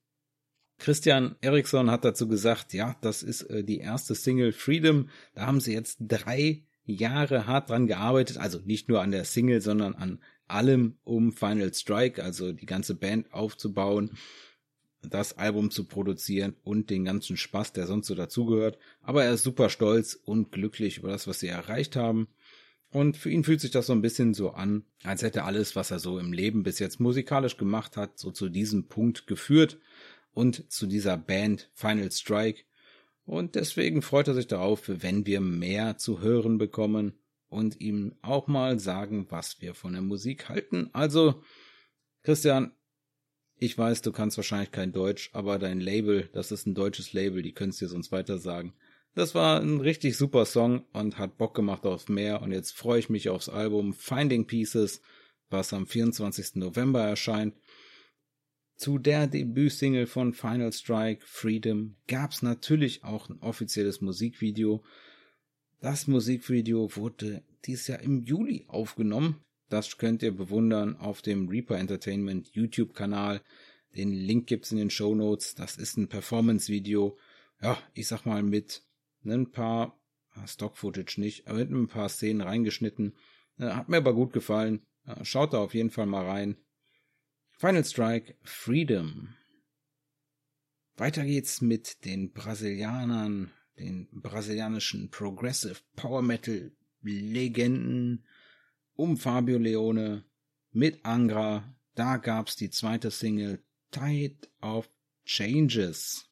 [0.79, 5.09] Christian Eriksson hat dazu gesagt, ja, das ist äh, die erste Single Freedom.
[5.35, 8.39] Da haben sie jetzt drei Jahre hart dran gearbeitet.
[8.39, 12.95] Also nicht nur an der Single, sondern an allem um Final Strike, also die ganze
[12.95, 14.19] Band aufzubauen
[15.03, 18.79] das Album zu produzieren und den ganzen Spaß, der sonst so dazugehört.
[19.01, 22.29] Aber er ist super stolz und glücklich über das, was sie erreicht haben.
[22.91, 25.91] Und für ihn fühlt sich das so ein bisschen so an, als hätte alles, was
[25.91, 29.79] er so im Leben bis jetzt musikalisch gemacht hat, so zu diesem Punkt geführt
[30.35, 32.65] und zu dieser Band Final Strike.
[33.25, 38.49] Und deswegen freut er sich darauf, wenn wir mehr zu hören bekommen und ihm auch
[38.49, 40.91] mal sagen, was wir von der Musik halten.
[40.93, 41.43] Also,
[42.23, 42.73] Christian,
[43.63, 47.43] Ich weiß, du kannst wahrscheinlich kein Deutsch, aber dein Label, das ist ein deutsches Label,
[47.43, 48.75] die können es dir sonst weiter sagen.
[49.15, 52.99] Das war ein richtig super Song und hat Bock gemacht auf mehr und jetzt freue
[52.99, 55.01] ich mich aufs Album Finding Pieces,
[55.49, 56.57] was am 24.
[56.57, 57.55] November erscheint.
[58.83, 64.83] Zu der Debütsingle von Final Strike, Freedom, gab's natürlich auch ein offizielles Musikvideo.
[65.81, 69.37] Das Musikvideo wurde dieses Jahr im Juli aufgenommen.
[69.69, 73.41] Das könnt ihr bewundern auf dem Reaper Entertainment YouTube-Kanal.
[73.95, 75.55] Den Link gibt's in den Show Notes.
[75.55, 77.17] Das ist ein Performance-Video.
[77.63, 78.83] Ja, ich sag mal mit
[79.25, 79.97] ein paar
[80.35, 83.15] ah, Stock-Footage nicht, aber mit ein paar Szenen reingeschnitten.
[83.61, 84.83] Hat mir aber gut gefallen.
[85.23, 86.57] Schaut da auf jeden Fall mal rein.
[87.63, 89.37] Final Strike Freedom.
[90.97, 96.73] Weiter geht's mit den Brasilianern, den brasilianischen Progressive Power Metal
[97.03, 98.27] Legenden
[98.97, 100.25] um Fabio Leone
[100.73, 101.73] mit Angra.
[101.95, 104.91] Da gab's die zweite Single Tide of
[105.25, 106.29] Changes.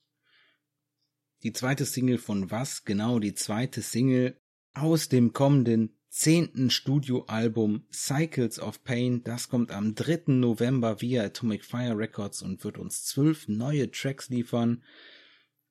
[1.45, 2.83] Die zweite Single von was?
[2.85, 4.37] Genau, die zweite Single
[4.75, 9.23] aus dem kommenden zehnten Studioalbum Cycles of Pain.
[9.23, 10.33] Das kommt am 3.
[10.33, 14.83] November via Atomic Fire Records und wird uns zwölf neue Tracks liefern.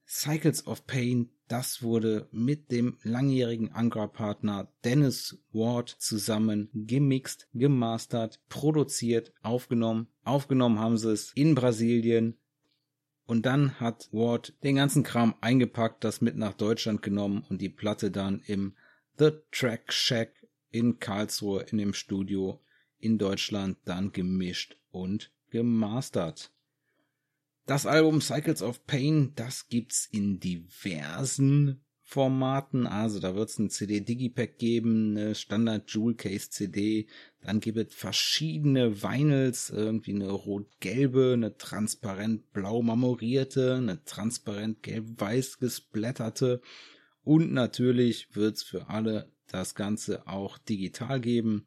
[0.07, 9.33] Cycles of Pain, das wurde mit dem langjährigen Angra-Partner Dennis Ward zusammen gemixt, gemastert, produziert,
[9.43, 10.07] aufgenommen.
[10.23, 12.37] Aufgenommen haben sie es in Brasilien.
[13.25, 17.69] Und dann hat Ward den ganzen Kram eingepackt, das mit nach Deutschland genommen und die
[17.69, 18.73] Platte dann im
[19.19, 22.61] The Track Shack in Karlsruhe in dem Studio
[22.99, 26.51] in Deutschland dann gemischt und gemastert.
[27.65, 32.87] Das Album Cycles of Pain, das gibt's in diversen Formaten.
[32.87, 37.07] Also da wird's ein CD Digipack geben, eine Standard Jewel Case CD,
[37.41, 45.59] dann gibt es verschiedene Vinyls, irgendwie eine rot-gelbe, eine transparent blau marmorierte, eine transparent gelb-weiß
[45.59, 46.61] gesplatterte
[47.23, 51.65] und natürlich wird es für alle das Ganze auch digital geben.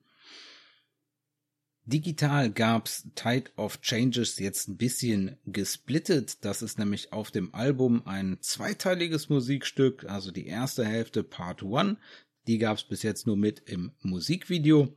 [1.85, 6.45] Digital gab's Tide of Changes jetzt ein bisschen gesplittet.
[6.45, 11.99] Das ist nämlich auf dem Album ein zweiteiliges Musikstück, also die erste Hälfte Part 1.
[12.47, 14.97] Die gab's bis jetzt nur mit im Musikvideo.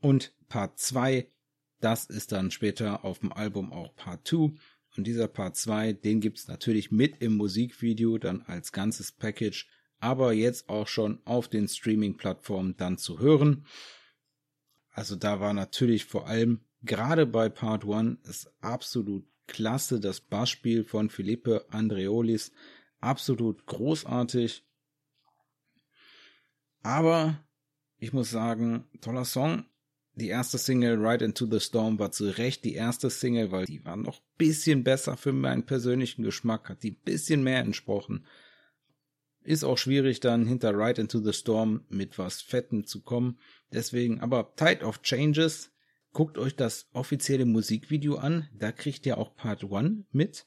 [0.00, 1.28] Und Part 2,
[1.80, 4.54] das ist dann später auf dem Album auch Part 2.
[4.96, 9.66] Und dieser Part 2, den gibt's natürlich mit im Musikvideo dann als ganzes Package
[10.04, 13.64] aber jetzt auch schon auf den Streaming-Plattformen dann zu hören.
[14.90, 20.00] Also da war natürlich vor allem gerade bei Part 1 ist absolut klasse.
[20.00, 22.52] Das Bassspiel von Felipe Andreolis
[23.00, 24.62] absolut großartig.
[26.82, 27.42] Aber
[27.96, 29.64] ich muss sagen, toller Song.
[30.16, 33.82] Die erste Single Ride Into the Storm war zu Recht die erste Single, weil die
[33.86, 38.26] war noch bisschen besser für meinen persönlichen Geschmack, hat die bisschen mehr entsprochen.
[39.44, 43.38] Ist auch schwierig dann hinter Ride into the Storm mit was Fetten zu kommen.
[43.72, 45.70] Deswegen, aber Tide of Changes,
[46.12, 48.48] guckt euch das offizielle Musikvideo an.
[48.58, 50.46] Da kriegt ihr auch Part 1 mit.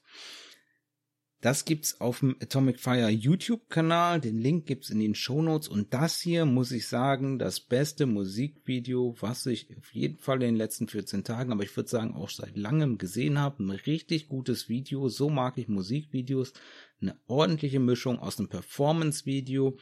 [1.40, 4.20] Das gibt's auf dem Atomic Fire YouTube-Kanal.
[4.20, 5.68] Den Link gibt's in den Shownotes.
[5.68, 10.48] Und das hier, muss ich sagen, das beste Musikvideo, was ich auf jeden Fall in
[10.48, 13.62] den letzten 14 Tagen, aber ich würde sagen auch seit langem gesehen habe.
[13.62, 15.08] Ein richtig gutes Video.
[15.08, 16.54] So mag ich Musikvideos.
[17.00, 19.78] Eine ordentliche Mischung aus einem Performance-Video,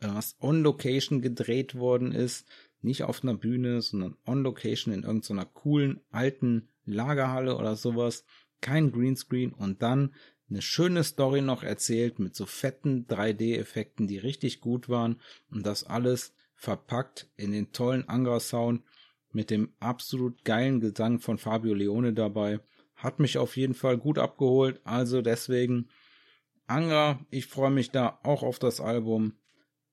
[0.00, 2.48] was on Location gedreht worden ist.
[2.80, 8.24] Nicht auf einer Bühne, sondern on Location in irgendeiner coolen alten Lagerhalle oder sowas.
[8.60, 10.14] Kein Greenscreen und dann
[10.48, 15.84] eine schöne Story noch erzählt mit so fetten 3D-Effekten, die richtig gut waren und das
[15.84, 18.82] alles verpackt in den tollen Angra-Sound
[19.32, 22.60] mit dem absolut geilen Gesang von Fabio Leone dabei.
[22.94, 25.88] Hat mich auf jeden Fall gut abgeholt, also deswegen
[26.66, 29.34] Angra, ich freue mich da auch auf das Album.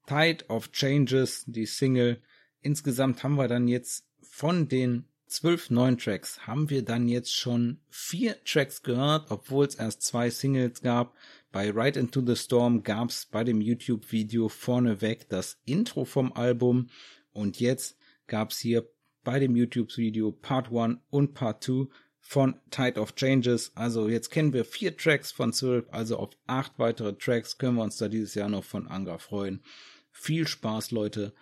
[0.07, 2.21] Tide of Changes, die Single.
[2.61, 7.79] Insgesamt haben wir dann jetzt von den zwölf neuen Tracks haben wir dann jetzt schon
[7.89, 11.15] vier Tracks gehört, obwohl es erst zwei Singles gab.
[11.51, 16.89] Bei Ride Into the Storm gab es bei dem YouTube-Video vorneweg das Intro vom Album
[17.31, 18.87] und jetzt gab es hier
[19.23, 21.87] bei dem YouTube-Video Part 1 und Part 2
[22.19, 23.71] von Tide of Changes.
[23.75, 27.83] Also jetzt kennen wir vier Tracks von zwölf, also auf acht weitere Tracks können wir
[27.83, 29.63] uns da dieses Jahr noch von Anga freuen.
[30.11, 31.33] Viel Spaß, Leute.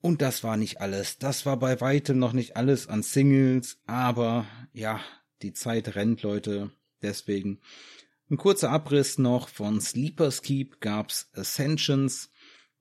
[0.00, 1.18] Und das war nicht alles.
[1.18, 5.00] Das war bei weitem noch nicht alles an Singles, aber ja,
[5.42, 6.70] die Zeit rennt, Leute.
[7.02, 7.60] Deswegen
[8.30, 12.30] ein kurzer Abriss noch von Sleepers Keep gab's Ascensions.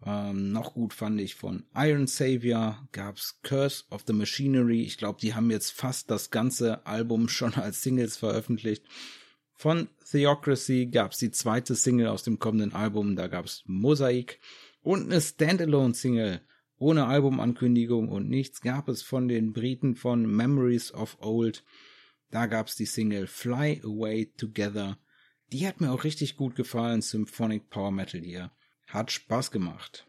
[0.05, 4.83] Ähm, noch gut fand ich von Iron Savior gab's Curse of the Machinery.
[4.83, 8.85] Ich glaube, die haben jetzt fast das ganze Album schon als Singles veröffentlicht.
[9.53, 13.15] Von Theocracy gab's die zweite Single aus dem kommenden Album.
[13.15, 14.39] Da gab's Mosaik
[14.81, 16.41] und eine Standalone-Single
[16.77, 21.63] ohne Albumankündigung und nichts gab es von den Briten von Memories of Old.
[22.29, 24.97] Da gab's die Single Fly Away Together.
[25.51, 28.51] Die hat mir auch richtig gut gefallen, Symphonic Power Metal hier.
[28.85, 30.07] Hat Spaß gemacht.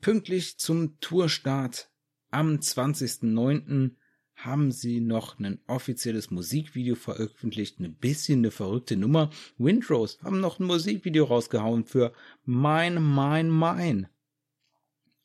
[0.00, 1.90] Pünktlich zum Tourstart
[2.30, 3.96] am 20.09.
[4.34, 9.30] haben sie noch ein offizielles Musikvideo veröffentlicht, ein bisschen eine verrückte Nummer.
[9.56, 12.12] Windrose haben noch ein Musikvideo rausgehauen für
[12.44, 14.08] Mein, Mein, Mein.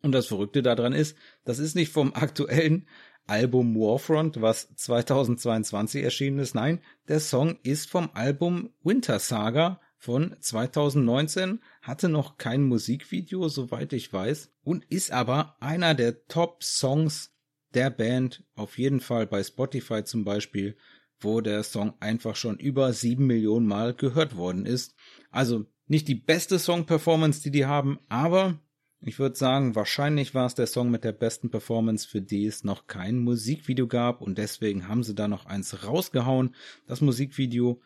[0.01, 2.87] Und das Verrückte daran ist, das ist nicht vom aktuellen
[3.27, 6.55] Album Warfront, was 2022 erschienen ist.
[6.55, 13.93] Nein, der Song ist vom Album Winter Saga von 2019, hatte noch kein Musikvideo, soweit
[13.93, 17.35] ich weiß, und ist aber einer der Top-Songs
[17.75, 20.75] der Band, auf jeden Fall bei Spotify zum Beispiel,
[21.19, 24.95] wo der Song einfach schon über sieben Millionen Mal gehört worden ist.
[25.29, 28.59] Also nicht die beste Song-Performance, die die haben, aber
[29.01, 32.63] ich würde sagen, wahrscheinlich war es der Song mit der besten Performance, für die es
[32.63, 36.55] noch kein Musikvideo gab und deswegen haben sie da noch eins rausgehauen.
[36.87, 37.81] Das Musikvideo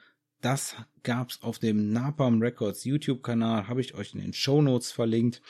[0.45, 5.41] das gab's auf dem Napalm Records YouTube-Kanal, habe ich euch in den Show Notes verlinkt.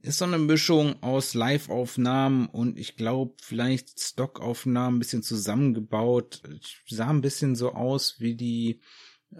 [0.00, 6.42] Ist so eine Mischung aus Live-Aufnahmen und ich glaube vielleicht Stock-Aufnahmen, ein bisschen zusammengebaut.
[6.86, 8.80] Sah ein bisschen so aus wie die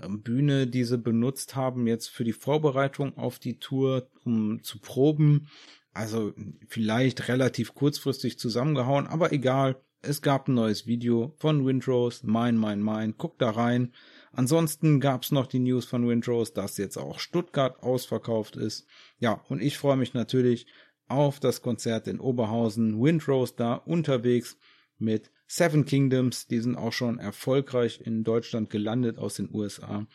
[0.09, 5.49] Bühne, die sie benutzt haben jetzt für die Vorbereitung auf die Tour, um zu proben.
[5.93, 6.33] Also
[6.69, 9.77] vielleicht relativ kurzfristig zusammengehauen, aber egal.
[10.05, 13.17] Es gab ein neues Video von Windrose, Mein, Mein, Mein.
[13.17, 13.93] Guckt da rein.
[14.33, 18.89] Ansonsten gab's noch die News von Windrose, dass jetzt auch Stuttgart ausverkauft ist.
[19.21, 20.67] Ja, und ich freue mich natürlich
[21.07, 23.01] auf das Konzert in Oberhausen.
[23.01, 24.57] Windrose da unterwegs
[25.03, 26.47] mit Seven Kingdoms.
[26.47, 30.07] Die sind auch schon erfolgreich in Deutschland gelandet aus den USA.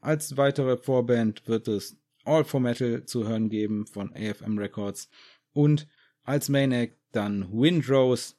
[0.00, 5.08] Als weitere Vorband wird es All for Metal zu hören geben von AFM Records.
[5.52, 5.88] Und
[6.24, 8.34] als Main Act dann Windrose.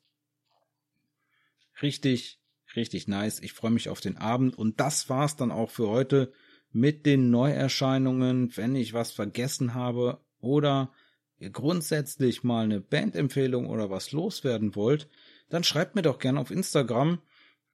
[1.81, 2.39] Richtig
[2.75, 3.39] richtig nice.
[3.39, 6.31] Ich freue mich auf den Abend und das war's dann auch für heute
[6.71, 8.55] mit den Neuerscheinungen.
[8.55, 10.91] Wenn ich was vergessen habe oder
[11.37, 15.07] ihr grundsätzlich mal eine Bandempfehlung oder was loswerden wollt,
[15.53, 17.21] dann schreibt mir doch gerne auf Instagram.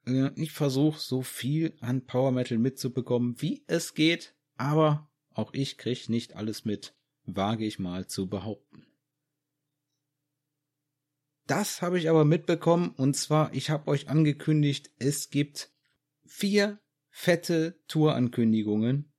[0.06, 5.78] Äh, ich versuche so viel an Power Metal mitzubekommen, wie es geht, aber auch ich
[5.78, 8.84] krieg nicht alles mit, wage ich mal zu behaupten.
[11.46, 15.72] Das habe ich aber mitbekommen und zwar, ich habe euch angekündigt, es gibt
[16.26, 19.10] vier fette Tourankündigungen.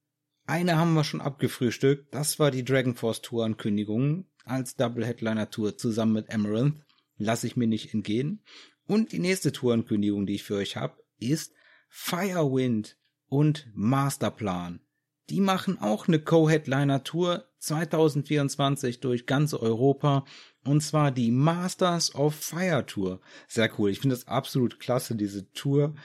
[0.45, 5.77] Eine haben wir schon abgefrühstückt, das war die Dragon Force Tourankündigung als Double Headliner Tour
[5.77, 6.85] zusammen mit Amaranth.
[7.23, 8.43] Lasse ich mir nicht entgehen.
[8.87, 11.53] Und die nächste Tourankündigung, die ich für euch habe, ist
[11.89, 14.81] Firewind und Masterplan.
[15.29, 20.25] Die machen auch eine Co-Headliner Tour 2024 durch ganz Europa
[20.65, 23.21] und zwar die Masters of Fire Tour.
[23.47, 23.91] Sehr cool.
[23.91, 25.95] Ich finde das absolut klasse, diese Tour,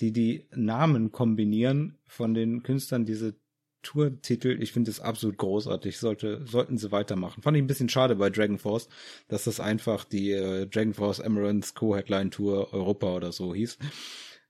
[0.00, 3.36] die die Namen kombinieren von den Künstlern, diese
[3.84, 4.58] Tourtitel.
[4.60, 5.98] Ich finde das absolut großartig.
[5.98, 7.42] Sollte, sollten sie weitermachen.
[7.42, 8.88] Fand ich ein bisschen schade bei Dragon Force,
[9.28, 13.78] dass das einfach die äh, Dragon Force Emeralds Co-Headline Tour Europa oder so hieß.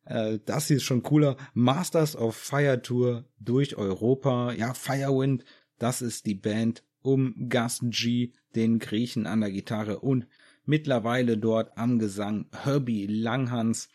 [0.07, 1.37] Äh, das hier ist schon cooler.
[1.53, 4.53] Masters of Fire Tour durch Europa.
[4.53, 5.45] Ja, Firewind,
[5.79, 10.27] das ist die Band um Gus G, den Griechen an der Gitarre und
[10.65, 13.91] mittlerweile dort am Gesang Herbie Langhans,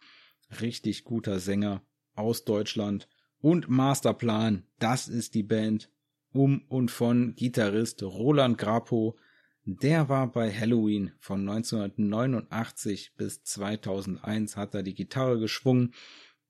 [0.61, 1.81] richtig guter Sänger
[2.13, 3.07] aus Deutschland
[3.41, 5.89] und Masterplan, das ist die Band
[6.31, 9.17] um und von Gitarrist Roland Grapo,
[9.65, 15.93] der war bei Halloween von 1989 bis 2001 hat er die Gitarre geschwungen,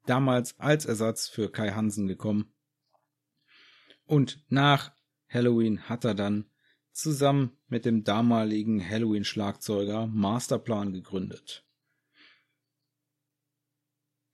[0.06, 2.54] damals als Ersatz für Kai Hansen gekommen.
[4.06, 4.92] Und nach
[5.27, 6.46] Halloween hat er dann
[6.92, 11.65] zusammen mit dem damaligen Halloween-Schlagzeuger Masterplan gegründet.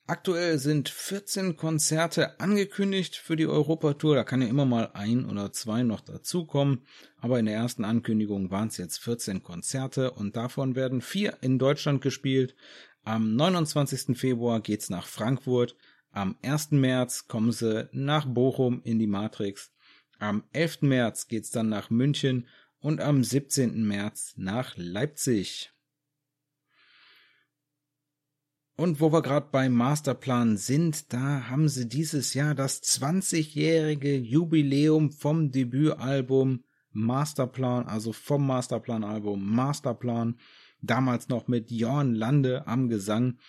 [0.08, 4.14] Aktuell sind 14 Konzerte angekündigt für die Europatour.
[4.14, 6.86] Da kann ja immer mal ein oder zwei noch dazukommen.
[7.18, 11.58] Aber in der ersten Ankündigung waren es jetzt 14 Konzerte und davon werden vier in
[11.58, 12.56] Deutschland gespielt.
[13.04, 14.16] Am 29.
[14.16, 15.76] Februar geht's nach Frankfurt.
[16.12, 16.72] Am 1.
[16.72, 19.72] März kommen sie nach Bochum in die Matrix.
[20.20, 20.84] Am 11.
[20.84, 22.48] März geht's dann nach München
[22.80, 23.84] und am 17.
[23.84, 25.72] März nach Leipzig.
[28.78, 35.12] Und wo wir gerade beim Masterplan sind, da haben sie dieses Jahr das 20-jährige Jubiläum
[35.12, 40.38] vom Debütalbum Masterplan, also vom Masterplan-Album Masterplan,
[40.82, 43.40] damals noch mit Jorn Lande am Gesang.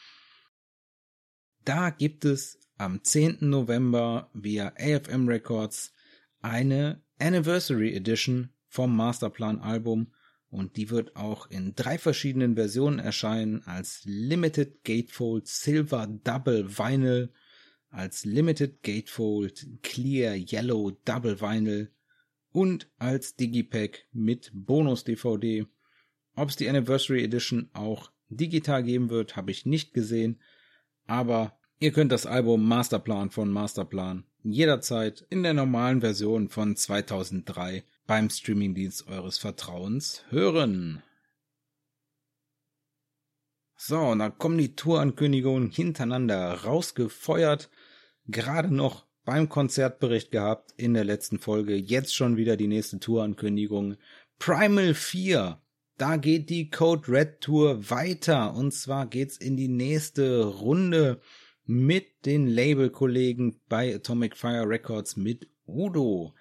[1.65, 3.39] Da gibt es am 10.
[3.41, 5.93] November via AFM Records
[6.41, 10.13] eine Anniversary Edition vom Masterplan-Album
[10.51, 17.33] und die wird auch in drei verschiedenen Versionen erscheinen als Limited Gatefold Silver Double Vinyl,
[17.91, 21.91] als Limited Gatefold Clear Yellow Double Vinyl
[22.53, 25.67] und als Digipack mit Bonus-DVD.
[26.35, 30.41] Ob es die Anniversary Edition auch digital geben wird, habe ich nicht gesehen,
[31.07, 37.85] aber ihr könnt das Album Masterplan von Masterplan jederzeit in der normalen Version von 2003
[38.07, 41.03] beim Streamingdienst eures Vertrauens hören.
[43.77, 47.69] So, und dann kommen die Tourankündigungen hintereinander rausgefeuert.
[48.27, 51.75] Gerade noch beim Konzertbericht gehabt in der letzten Folge.
[51.75, 53.97] Jetzt schon wieder die nächste Tourankündigung.
[54.39, 55.61] Primal 4.
[55.99, 58.55] Da geht die Code Red Tour weiter.
[58.55, 61.21] Und zwar geht's in die nächste Runde
[61.65, 66.35] mit den Labelkollegen bei Atomic Fire Records mit Udo.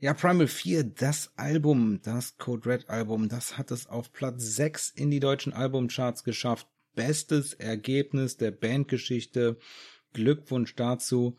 [0.00, 4.90] Ja, Primal 4, das Album, das Code Red Album, das hat es auf Platz 6
[4.90, 6.68] in die deutschen Albumcharts geschafft.
[6.94, 9.58] Bestes Ergebnis der Bandgeschichte.
[10.12, 11.36] Glückwunsch dazu.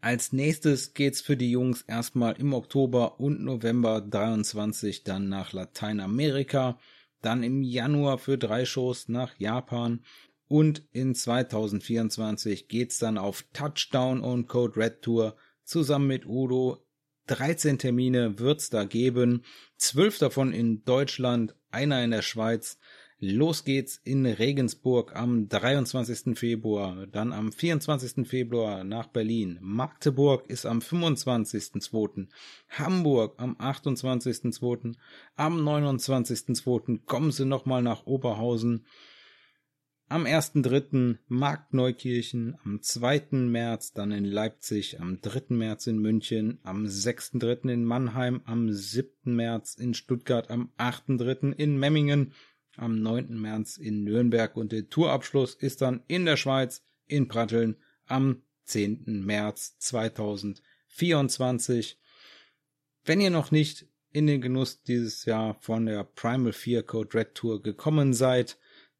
[0.00, 6.78] Als nächstes geht's für die Jungs erstmal im Oktober und November 23 dann nach Lateinamerika,
[7.20, 10.04] dann im Januar für drei Shows nach Japan
[10.46, 16.87] und in 2024 geht's dann auf Touchdown und Code Red Tour zusammen mit Udo
[17.28, 19.44] 13 Termine wird's da geben,
[19.76, 22.78] zwölf davon in Deutschland, einer in der Schweiz.
[23.20, 26.38] Los geht's in Regensburg am 23.
[26.38, 28.26] Februar, dann am 24.
[28.28, 29.58] Februar nach Berlin.
[29.60, 32.28] Magdeburg ist am 25.2.
[32.70, 34.94] Hamburg am 28.2.
[35.34, 37.00] Am 29.2.
[37.06, 38.86] kommen sie nochmal nach Oberhausen.
[40.10, 41.18] Am 1.3.
[41.28, 43.26] Marktneukirchen, am 2.
[43.32, 45.54] März dann in Leipzig, am 3.
[45.54, 47.70] März in München, am 6.3.
[47.70, 49.10] in Mannheim, am 7.
[49.24, 51.52] März in Stuttgart, am 8.3.
[51.52, 52.32] in Memmingen,
[52.78, 53.38] am 9.
[53.38, 59.26] März in Nürnberg und der Tourabschluss ist dann in der Schweiz, in Pratteln, am 10.
[59.26, 61.98] März 2024.
[63.04, 67.34] Wenn ihr noch nicht in den Genuss dieses Jahr von der Primal 4 Code Red
[67.34, 68.56] Tour gekommen seid,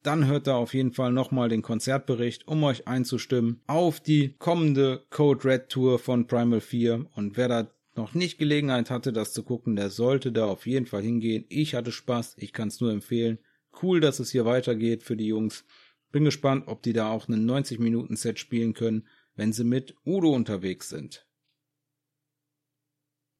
[0.08, 5.04] dann hört da auf jeden Fall nochmal den Konzertbericht, um euch einzustimmen auf die kommende
[5.10, 7.04] Code Red Tour von Primal 4.
[7.14, 10.86] Und wer da noch nicht Gelegenheit hatte, das zu gucken, der sollte da auf jeden
[10.86, 11.44] Fall hingehen.
[11.50, 13.38] Ich hatte Spaß, ich kann es nur empfehlen.
[13.82, 15.66] Cool, dass es hier weitergeht für die Jungs.
[16.10, 19.06] Bin gespannt, ob die da auch einen 90-Minuten-Set spielen können,
[19.36, 21.26] wenn sie mit Udo unterwegs sind.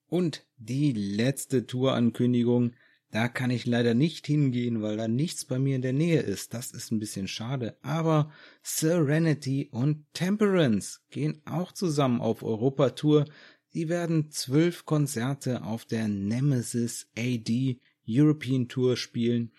[0.06, 2.74] Und die letzte Tourankündigung
[3.11, 6.52] da kann ich leider nicht hingehen, weil da nichts bei mir in der Nähe ist.
[6.52, 7.78] Das ist ein bisschen schade.
[7.80, 8.30] Aber
[8.62, 13.24] Serenity und Temperance gehen auch zusammen auf Europatour.
[13.70, 19.52] Sie werden zwölf Konzerte auf der Nemesis AD European Tour spielen.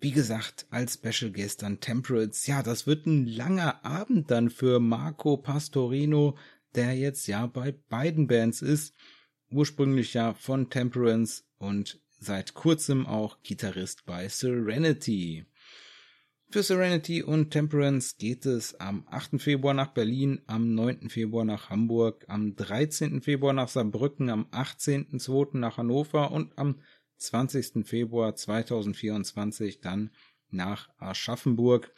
[0.00, 2.48] Wie gesagt, als Special Guest an Temperance.
[2.50, 6.36] Ja, das wird ein langer Abend dann für Marco Pastorino,
[6.74, 8.94] der jetzt ja bei beiden Bands ist.
[9.50, 15.46] Ursprünglich ja von Temperance und seit kurzem auch Gitarrist bei Serenity.
[16.50, 19.40] Für Serenity und Temperance geht es am 8.
[19.40, 21.10] Februar nach Berlin, am 9.
[21.10, 23.20] Februar nach Hamburg, am 13.
[23.20, 25.58] Februar nach Saarbrücken, am 18.2.
[25.58, 26.80] nach Hannover und am
[27.18, 27.86] 20.
[27.86, 30.10] Februar 2024 dann
[30.48, 31.92] nach Aschaffenburg.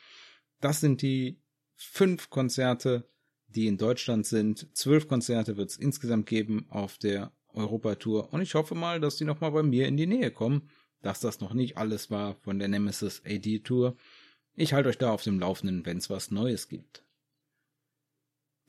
[0.61, 1.41] Das sind die
[1.77, 3.09] fünf Konzerte,
[3.47, 4.77] die in Deutschland sind.
[4.77, 9.25] Zwölf Konzerte wird es insgesamt geben auf der Europatour und ich hoffe mal, dass die
[9.25, 10.69] nochmal bei mir in die Nähe kommen,
[11.03, 13.97] dass das noch nicht alles war von der Nemesis AD Tour.
[14.55, 17.05] Ich halte euch da auf dem Laufenden, wenn es was Neues gibt.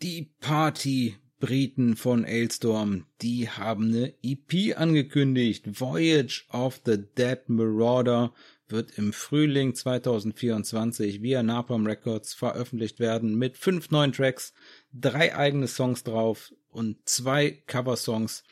[0.02, 5.80] Die Party Briten von Ailstorm, die haben eine EP angekündigt.
[5.80, 8.32] Voyage of the Dead Marauder
[8.70, 14.54] wird im Frühling 2024 via Napalm Records veröffentlicht werden mit fünf neuen Tracks,
[14.94, 18.44] drei eigene Songs drauf und zwei Coversongs.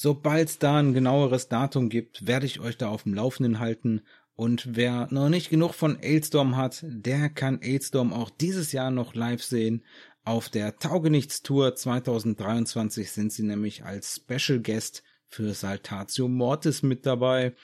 [0.00, 4.02] Sobald es da ein genaueres Datum gibt, werde ich euch da auf dem Laufenden halten.
[4.36, 9.16] Und wer noch nicht genug von Ailstorm hat, der kann Ailstorm auch dieses Jahr noch
[9.16, 9.84] live sehen.
[10.22, 17.56] Auf der Taugenichts-Tour 2023 sind sie nämlich als Special Guest für Saltatio Mortis mit dabei.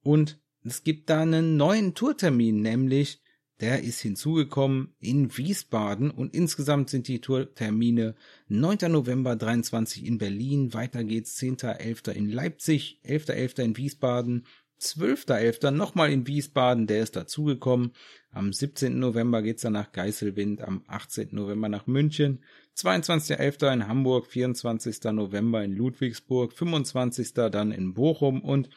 [0.00, 3.20] Und es gibt da einen neuen Tourtermin, nämlich
[3.60, 8.14] der ist hinzugekommen in Wiesbaden und insgesamt sind die Tourtermine
[8.48, 8.78] 9.
[8.90, 12.12] November 23 in Berlin, weiter geht's 10.11.
[12.12, 13.62] in Leipzig, 11.11.
[13.62, 14.46] in Wiesbaden,
[14.80, 15.70] 12.11.
[15.70, 17.92] nochmal in Wiesbaden, der ist dazugekommen.
[18.30, 18.98] Am 17.
[18.98, 21.28] November geht's dann nach Geiselwind, am 18.
[21.32, 22.42] November nach München,
[22.76, 23.72] 22.11.
[23.72, 25.02] in Hamburg, 24.
[25.12, 27.32] November in Ludwigsburg, 25.
[27.32, 28.68] dann in Bochum und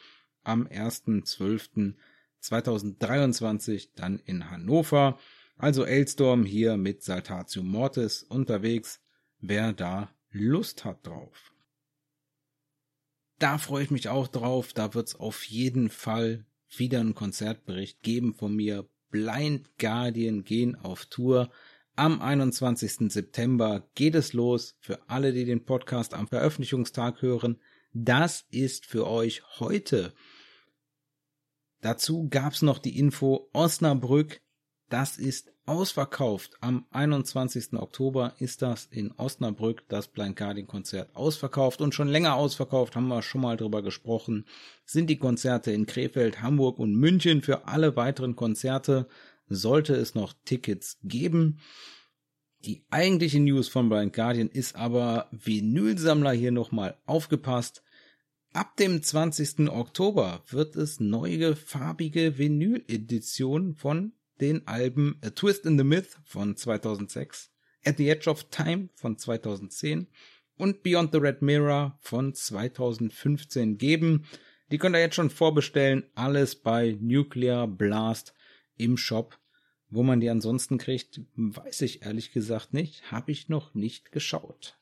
[0.42, 0.66] am
[2.42, 5.18] 1.12.2023 dann in Hannover.
[5.56, 9.00] Also Elstorm hier mit Saltatio Mortis unterwegs,
[9.40, 11.52] wer da Lust hat drauf.
[13.38, 18.34] Da freue ich mich auch drauf, da wird's auf jeden Fall wieder einen Konzertbericht geben
[18.34, 18.88] von mir.
[19.10, 21.50] Blind Guardian gehen auf Tour.
[21.96, 23.12] Am 21.
[23.12, 27.60] September geht es los für alle, die den Podcast am Veröffentlichungstag hören.
[27.92, 30.14] Das ist für euch heute.
[31.80, 34.40] Dazu gab's noch die Info Osnabrück.
[34.88, 36.56] Das ist ausverkauft.
[36.60, 37.74] Am 21.
[37.74, 43.06] Oktober ist das in Osnabrück das Blind Guardian Konzert ausverkauft und schon länger ausverkauft, haben
[43.06, 44.46] wir schon mal drüber gesprochen,
[44.84, 47.40] sind die Konzerte in Krefeld, Hamburg und München.
[47.40, 49.06] Für alle weiteren Konzerte
[49.48, 51.60] sollte es noch Tickets geben.
[52.64, 57.82] Die eigentliche News von Blind Guardian ist aber Vinylsammler hier nochmal aufgepasst.
[58.52, 59.68] Ab dem 20.
[59.68, 66.56] Oktober wird es neue farbige Vinyl-Editionen von den Alben A Twist in the Myth von
[66.56, 67.52] 2006,
[67.84, 70.08] At the Edge of Time von 2010
[70.56, 74.24] und Beyond the Red Mirror von 2015 geben.
[74.72, 76.10] Die könnt ihr jetzt schon vorbestellen.
[76.16, 78.34] Alles bei Nuclear Blast
[78.76, 79.38] im Shop.
[79.90, 83.12] Wo man die ansonsten kriegt, weiß ich ehrlich gesagt nicht.
[83.12, 84.79] Habe ich noch nicht geschaut.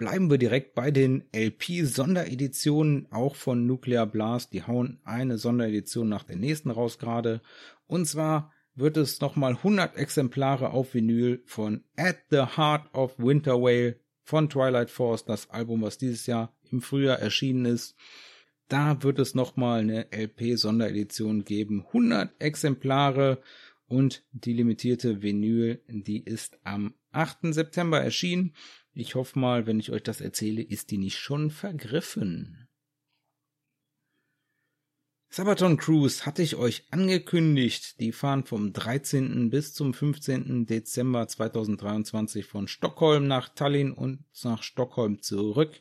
[0.00, 4.54] Bleiben wir direkt bei den LP-Sondereditionen, auch von Nuclear Blast.
[4.54, 7.42] Die hauen eine Sonderedition nach der nächsten raus gerade.
[7.86, 13.60] Und zwar wird es nochmal 100 Exemplare auf Vinyl von At the Heart of Winter
[13.60, 17.94] Whale von Twilight Force, das Album, was dieses Jahr im Frühjahr erschienen ist.
[18.68, 21.84] Da wird es nochmal eine LP-Sonderedition geben.
[21.88, 23.42] 100 Exemplare
[23.86, 27.52] und die limitierte Vinyl, die ist am 8.
[27.52, 28.54] September erschienen.
[28.92, 32.68] Ich hoffe mal, wenn ich euch das erzähle, ist die nicht schon vergriffen.
[35.32, 38.00] Sabaton Cruise hatte ich euch angekündigt.
[38.00, 39.48] Die fahren vom 13.
[39.48, 40.66] bis zum 15.
[40.66, 45.80] Dezember 2023 von Stockholm nach Tallinn und nach Stockholm zurück.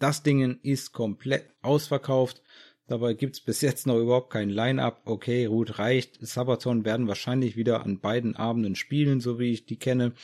[0.00, 2.42] Das Ding ist komplett ausverkauft.
[2.88, 5.02] Dabei gibt's bis jetzt noch überhaupt kein Line-up.
[5.04, 6.18] Okay, gut, reicht.
[6.26, 10.14] Sabaton werden wahrscheinlich wieder an beiden Abenden spielen, so wie ich die kenne.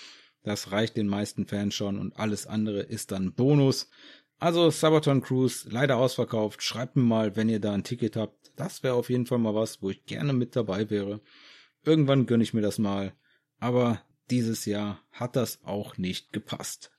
[0.46, 3.90] Das reicht den meisten Fans schon und alles andere ist dann Bonus.
[4.38, 6.62] Also Sabaton Cruise leider ausverkauft.
[6.62, 8.52] Schreibt mir mal, wenn ihr da ein Ticket habt.
[8.54, 11.20] Das wäre auf jeden Fall mal was, wo ich gerne mit dabei wäre.
[11.84, 13.12] Irgendwann gönne ich mir das mal.
[13.58, 16.92] Aber dieses Jahr hat das auch nicht gepasst.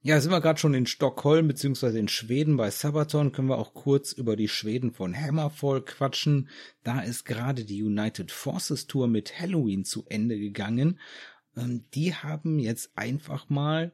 [0.00, 3.74] Ja, sind wir gerade schon in Stockholm beziehungsweise in Schweden bei Sabaton, können wir auch
[3.74, 6.48] kurz über die Schweden von Hammerfall quatschen.
[6.84, 11.00] Da ist gerade die United Forces Tour mit Halloween zu Ende gegangen.
[11.56, 13.92] Ähm, die haben jetzt einfach mal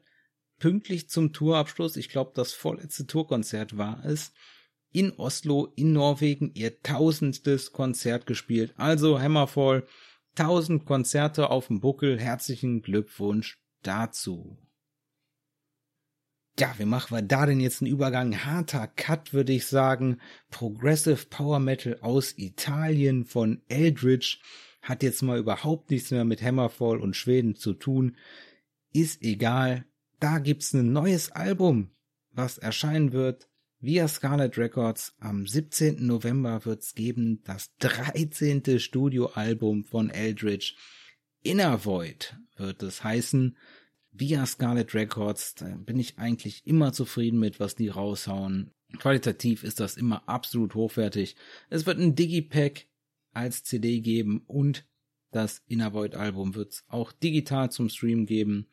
[0.59, 4.31] pünktlich zum Tourabschluss, ich glaube das vorletzte Tourkonzert war es,
[4.91, 8.75] in Oslo in Norwegen ihr tausendstes Konzert gespielt.
[8.77, 9.87] Also Hammerfall,
[10.35, 12.19] tausend Konzerte auf dem Buckel.
[12.19, 14.57] Herzlichen Glückwunsch dazu.
[16.57, 18.45] Ja, wie machen wir da denn jetzt einen Übergang?
[18.45, 20.21] Harter Cut, würde ich sagen.
[20.51, 24.39] Progressive Power Metal aus Italien von Eldritch
[24.81, 28.15] hat jetzt mal überhaupt nichts mehr mit Hammerfall und Schweden zu tun.
[28.93, 29.83] Ist egal.
[30.21, 31.91] Da gibt's ein neues Album,
[32.31, 33.49] was erscheinen wird
[33.81, 35.13] via Scarlet Records.
[35.19, 36.05] Am 17.
[36.05, 38.79] November wird's geben das 13.
[38.79, 40.77] Studioalbum von Eldritch.
[41.43, 43.57] Inner Void wird es heißen
[44.17, 48.71] via Scarlet Records, da bin ich eigentlich immer zufrieden mit, was die raushauen.
[48.97, 51.35] Qualitativ ist das immer absolut hochwertig.
[51.69, 52.85] Es wird ein Digipack
[53.33, 54.85] als CD geben und
[55.31, 58.67] das Inner Void Album wird es auch digital zum Stream geben.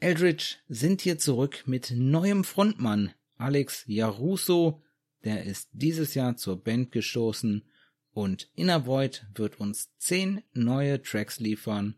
[0.00, 4.82] Eldritch sind hier zurück mit neuem Frontmann Alex Jaruso,
[5.24, 7.64] der ist dieses Jahr zur Band gestoßen
[8.12, 11.96] und Inner Void wird uns zehn neue Tracks liefern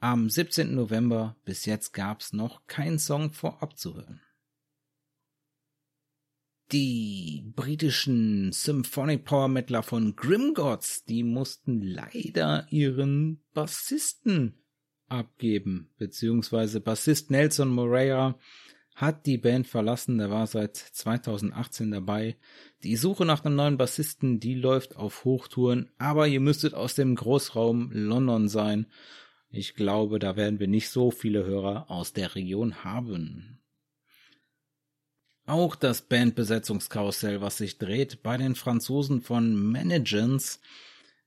[0.00, 0.74] am 17.
[0.74, 4.20] November bis jetzt gab's noch keinen Song vorab zu hören.
[6.72, 14.58] Die britischen Symphonic Power Metaler von Grimgods, die mussten leider ihren Bassisten
[15.08, 18.36] abgeben, beziehungsweise Bassist Nelson Moreira
[18.96, 22.36] hat die Band verlassen, der war seit 2018 dabei.
[22.82, 27.14] Die Suche nach einem neuen Bassisten, die läuft auf Hochtouren, aber ihr müsstet aus dem
[27.14, 28.86] Großraum London sein.
[29.48, 33.60] Ich glaube, da werden wir nicht so viele Hörer aus der Region haben.
[35.46, 40.58] Auch das Bandbesetzungskarussell, was sich dreht bei den Franzosen von Managance,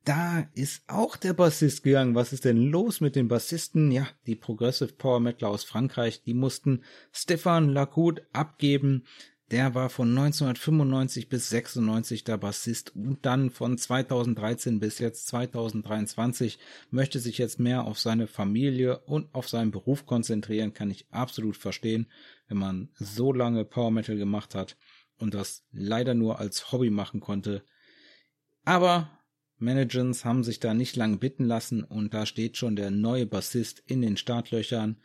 [0.03, 2.15] da ist auch der Bassist gegangen.
[2.15, 3.91] Was ist denn los mit den Bassisten?
[3.91, 9.05] Ja, die Progressive Power Metal aus Frankreich, die mussten Stefan Lacoud abgeben.
[9.51, 16.59] Der war von 1995 bis 96 der Bassist und dann von 2013 bis jetzt 2023
[16.91, 21.57] möchte sich jetzt mehr auf seine Familie und auf seinen Beruf konzentrieren, kann ich absolut
[21.57, 22.05] verstehen,
[22.47, 24.77] wenn man so lange Power Metal gemacht hat
[25.17, 27.63] und das leider nur als Hobby machen konnte.
[28.65, 29.09] Aber
[29.57, 33.81] Managers haben sich da nicht lang bitten lassen und da steht schon der neue Bassist
[33.87, 34.97] in den Startlöchern.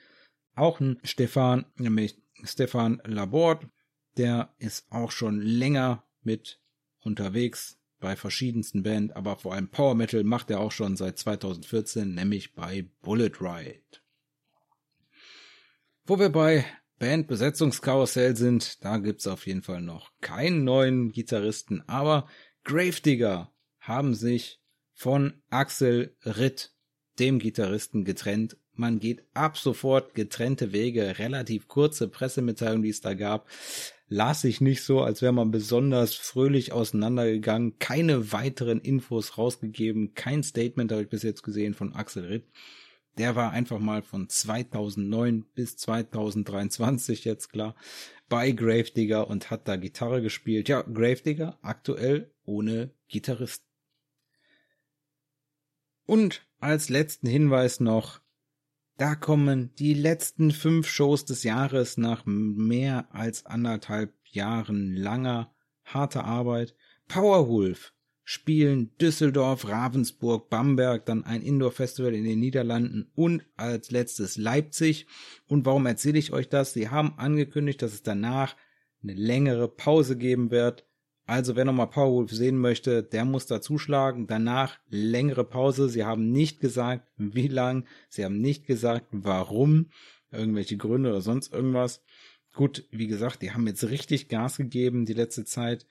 [0.55, 3.71] Auch ein Stefan, nämlich Stefan Laborde,
[4.17, 6.61] der ist auch schon länger mit
[7.01, 12.15] unterwegs bei verschiedensten Bands, aber vor allem Power Metal macht er auch schon seit 2014,
[12.15, 13.81] nämlich bei Bullet Ride.
[16.05, 16.67] Wo wir bei
[16.99, 22.29] Bandbesetzungskarussell sind, da gibt's auf jeden Fall noch keinen neuen Gitarristen, aber
[22.65, 24.61] Gravedigger haben sich
[24.93, 26.73] von Axel Ritt,
[27.19, 28.57] dem Gitarristen, getrennt.
[28.73, 33.49] Man geht ab sofort getrennte Wege, relativ kurze Pressemitteilung, die es da gab.
[34.09, 37.79] Las sich nicht so, als wäre man besonders fröhlich auseinandergegangen.
[37.79, 40.15] Keine weiteren Infos rausgegeben.
[40.15, 42.45] Kein Statement habe ich bis jetzt gesehen von Axel Ritt.
[43.17, 47.75] Der war einfach mal von 2009 bis 2023 jetzt klar
[48.29, 50.69] bei Gravedigger und hat da Gitarre gespielt.
[50.69, 53.65] Ja, Gravedigger aktuell ohne Gitarrist.
[56.07, 58.21] Und als letzten Hinweis noch,
[58.97, 65.53] da kommen die letzten fünf Shows des Jahres nach mehr als anderthalb Jahren langer,
[65.85, 66.75] harter Arbeit.
[67.09, 67.93] Powerwolf
[68.23, 75.07] spielen Düsseldorf, Ravensburg, Bamberg, dann ein Indoor-Festival in den Niederlanden und als letztes Leipzig.
[75.47, 76.73] Und warum erzähle ich euch das?
[76.73, 78.57] Sie haben angekündigt, dass es danach
[79.03, 80.87] eine längere Pause geben wird.
[81.27, 84.27] Also wer nochmal Powerwolf sehen möchte, der muss da zuschlagen.
[84.27, 85.89] Danach längere Pause.
[85.89, 87.87] Sie haben nicht gesagt, wie lang.
[88.09, 89.91] Sie haben nicht gesagt, warum.
[90.31, 92.03] Irgendwelche Gründe oder sonst irgendwas.
[92.53, 95.87] Gut, wie gesagt, die haben jetzt richtig Gas gegeben die letzte Zeit.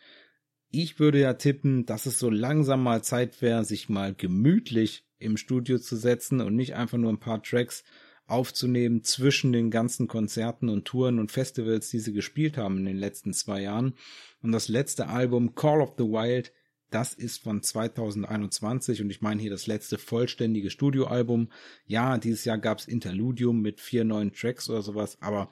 [0.69, 5.38] Ich würde ja tippen, dass es so langsam mal Zeit wäre, sich mal gemütlich im
[5.38, 7.84] Studio zu setzen und nicht einfach nur ein paar Tracks
[8.25, 12.97] aufzunehmen zwischen den ganzen Konzerten und Touren und Festivals, die sie gespielt haben in den
[12.97, 13.95] letzten zwei Jahren.
[14.43, 16.51] Und das letzte Album Call of the Wild,
[16.91, 21.49] das ist von 2021 und ich meine hier das letzte vollständige Studioalbum.
[21.85, 25.49] Ja, dieses Jahr gab's Interludium mit vier neuen Tracks oder sowas, aber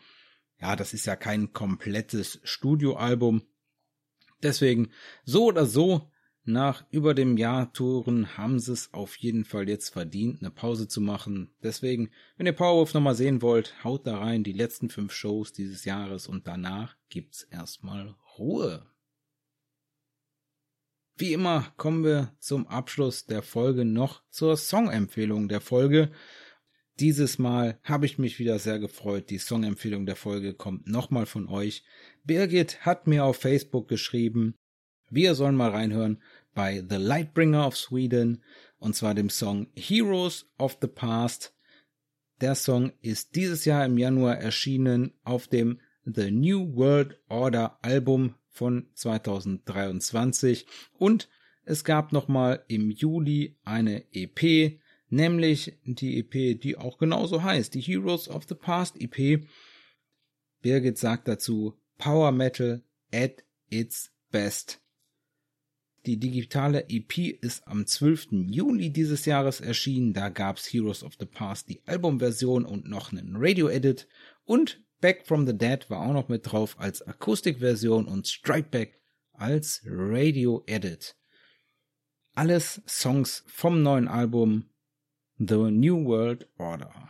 [0.60, 3.42] ja, das ist ja kein komplettes Studioalbum.
[4.44, 4.92] Deswegen,
[5.24, 6.12] so oder so,
[6.44, 10.88] nach über dem Jahr Touren haben sie es auf jeden Fall jetzt verdient, eine Pause
[10.88, 11.54] zu machen.
[11.64, 15.86] Deswegen, wenn ihr Powerwolf nochmal sehen wollt, haut da rein die letzten fünf Shows dieses
[15.86, 18.84] Jahres und danach gibt's erstmal Ruhe.
[21.16, 26.12] Wie immer kommen wir zum Abschluss der Folge noch zur Songempfehlung der Folge.
[27.00, 29.30] Dieses Mal habe ich mich wieder sehr gefreut.
[29.30, 31.84] Die Songempfehlung der Folge kommt nochmal von euch.
[32.24, 34.56] Birgit hat mir auf Facebook geschrieben,
[35.12, 36.20] wir sollen mal reinhören
[36.56, 38.44] bei The Lightbringer of Sweden
[38.80, 41.56] und zwar dem Song Heroes of the Past.
[42.40, 48.36] Der Song ist dieses Jahr im Januar erschienen auf dem The New World Order Album
[48.50, 50.66] von 2023
[50.98, 51.30] und
[51.64, 54.80] es gab nochmal im Juli eine EP,
[55.10, 59.46] nämlich die EP, die auch genauso heißt, die Heroes of the Past EP.
[60.62, 62.84] Birgit sagt dazu Power Metal
[63.14, 64.82] at its best.
[66.08, 68.48] Die digitale EP ist am 12.
[68.50, 70.14] Juli dieses Jahres erschienen.
[70.14, 74.08] Da gab's Heroes of the Past die Albumversion und noch einen Radio-Edit.
[74.46, 79.02] Und Back from the Dead war auch noch mit drauf als Akustikversion und Strike Back
[79.34, 81.16] als Radio-Edit.
[82.34, 84.70] Alles Songs vom neuen Album
[85.38, 87.10] The New World Order.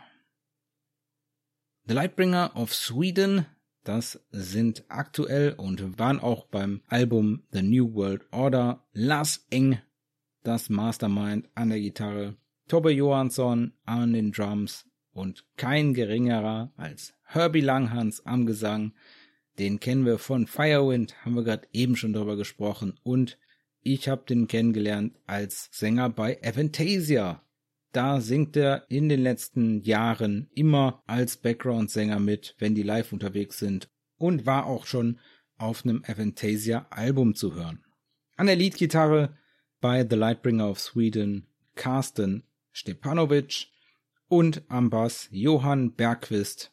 [1.86, 3.46] The Lightbringer of Sweden
[3.84, 9.78] das sind aktuell und waren auch beim Album The New World Order Lars Eng,
[10.44, 12.36] das Mastermind an der Gitarre,
[12.68, 18.92] Tobbe Johansson an den Drums und kein geringerer als Herbie Langhans am Gesang.
[19.58, 23.38] Den kennen wir von Firewind, haben wir gerade eben schon drüber gesprochen und
[23.82, 27.42] ich habe den kennengelernt als Sänger bei Aventasia.
[27.92, 33.58] Da singt er in den letzten Jahren immer als Background-Sänger mit, wenn die live unterwegs
[33.58, 33.88] sind.
[34.16, 35.18] und war auch schon
[35.56, 37.84] auf einem Aventasia Album zu hören.
[38.36, 39.36] An der Leadgitarre
[39.80, 43.66] bei The Lightbringer of Sweden Carsten Stepanovic
[44.28, 46.71] und am Bass Johann Bergquist.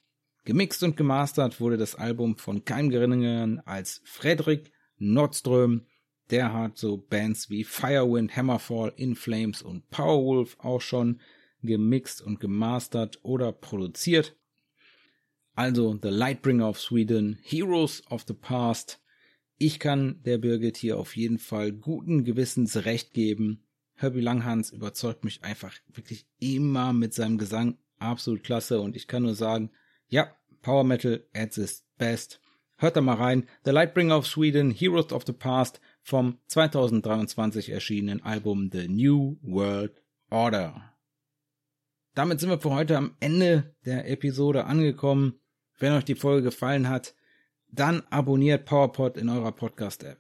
[0.50, 5.86] Gemixt und gemastert wurde das Album von keinem geringeren als Fredrik Nordström.
[6.32, 11.22] Der hat so Bands wie Firewind, Hammerfall, In Flames und Powerwolf auch schon
[11.62, 14.36] gemixt und gemastert oder produziert.
[15.54, 19.04] Also The Lightbringer of Sweden, Heroes of the Past.
[19.60, 23.68] Ich kann der Birgit hier auf jeden Fall guten Gewissens recht geben.
[23.94, 29.22] Herbie Langhans überzeugt mich einfach wirklich immer mit seinem Gesang absolut klasse und ich kann
[29.22, 29.70] nur sagen,
[30.08, 32.40] ja, Power Metal at its best.
[32.78, 33.48] Hört da mal rein.
[33.66, 40.02] The Lightbringer of Sweden, Heroes of the Past vom 2023 erschienenen Album The New World
[40.30, 40.94] Order.
[42.16, 45.40] Damit sind wir für heute am Ende der Episode angekommen.
[45.78, 47.16] Wenn euch die Folge gefallen hat,
[47.72, 50.20] dann abonniert PowerPod in eurer Podcast-App.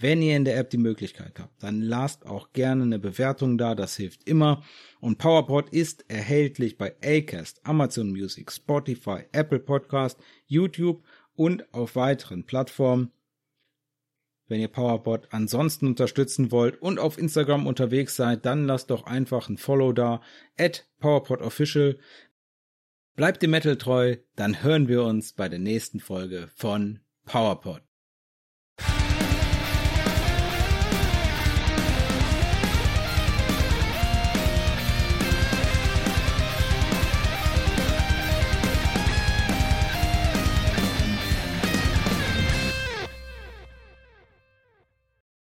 [0.00, 3.74] Wenn ihr in der App die Möglichkeit habt, dann lasst auch gerne eine Bewertung da,
[3.74, 4.62] das hilft immer.
[5.00, 11.02] Und PowerPod ist erhältlich bei Acast, Amazon Music, Spotify, Apple Podcast, YouTube
[11.34, 13.10] und auf weiteren Plattformen.
[14.46, 19.48] Wenn ihr PowerPod ansonsten unterstützen wollt und auf Instagram unterwegs seid, dann lasst doch einfach
[19.48, 20.20] ein Follow da,
[20.56, 21.98] at PowerPodOfficial.
[23.16, 27.87] Bleibt dem Metal treu, dann hören wir uns bei der nächsten Folge von PowerPod.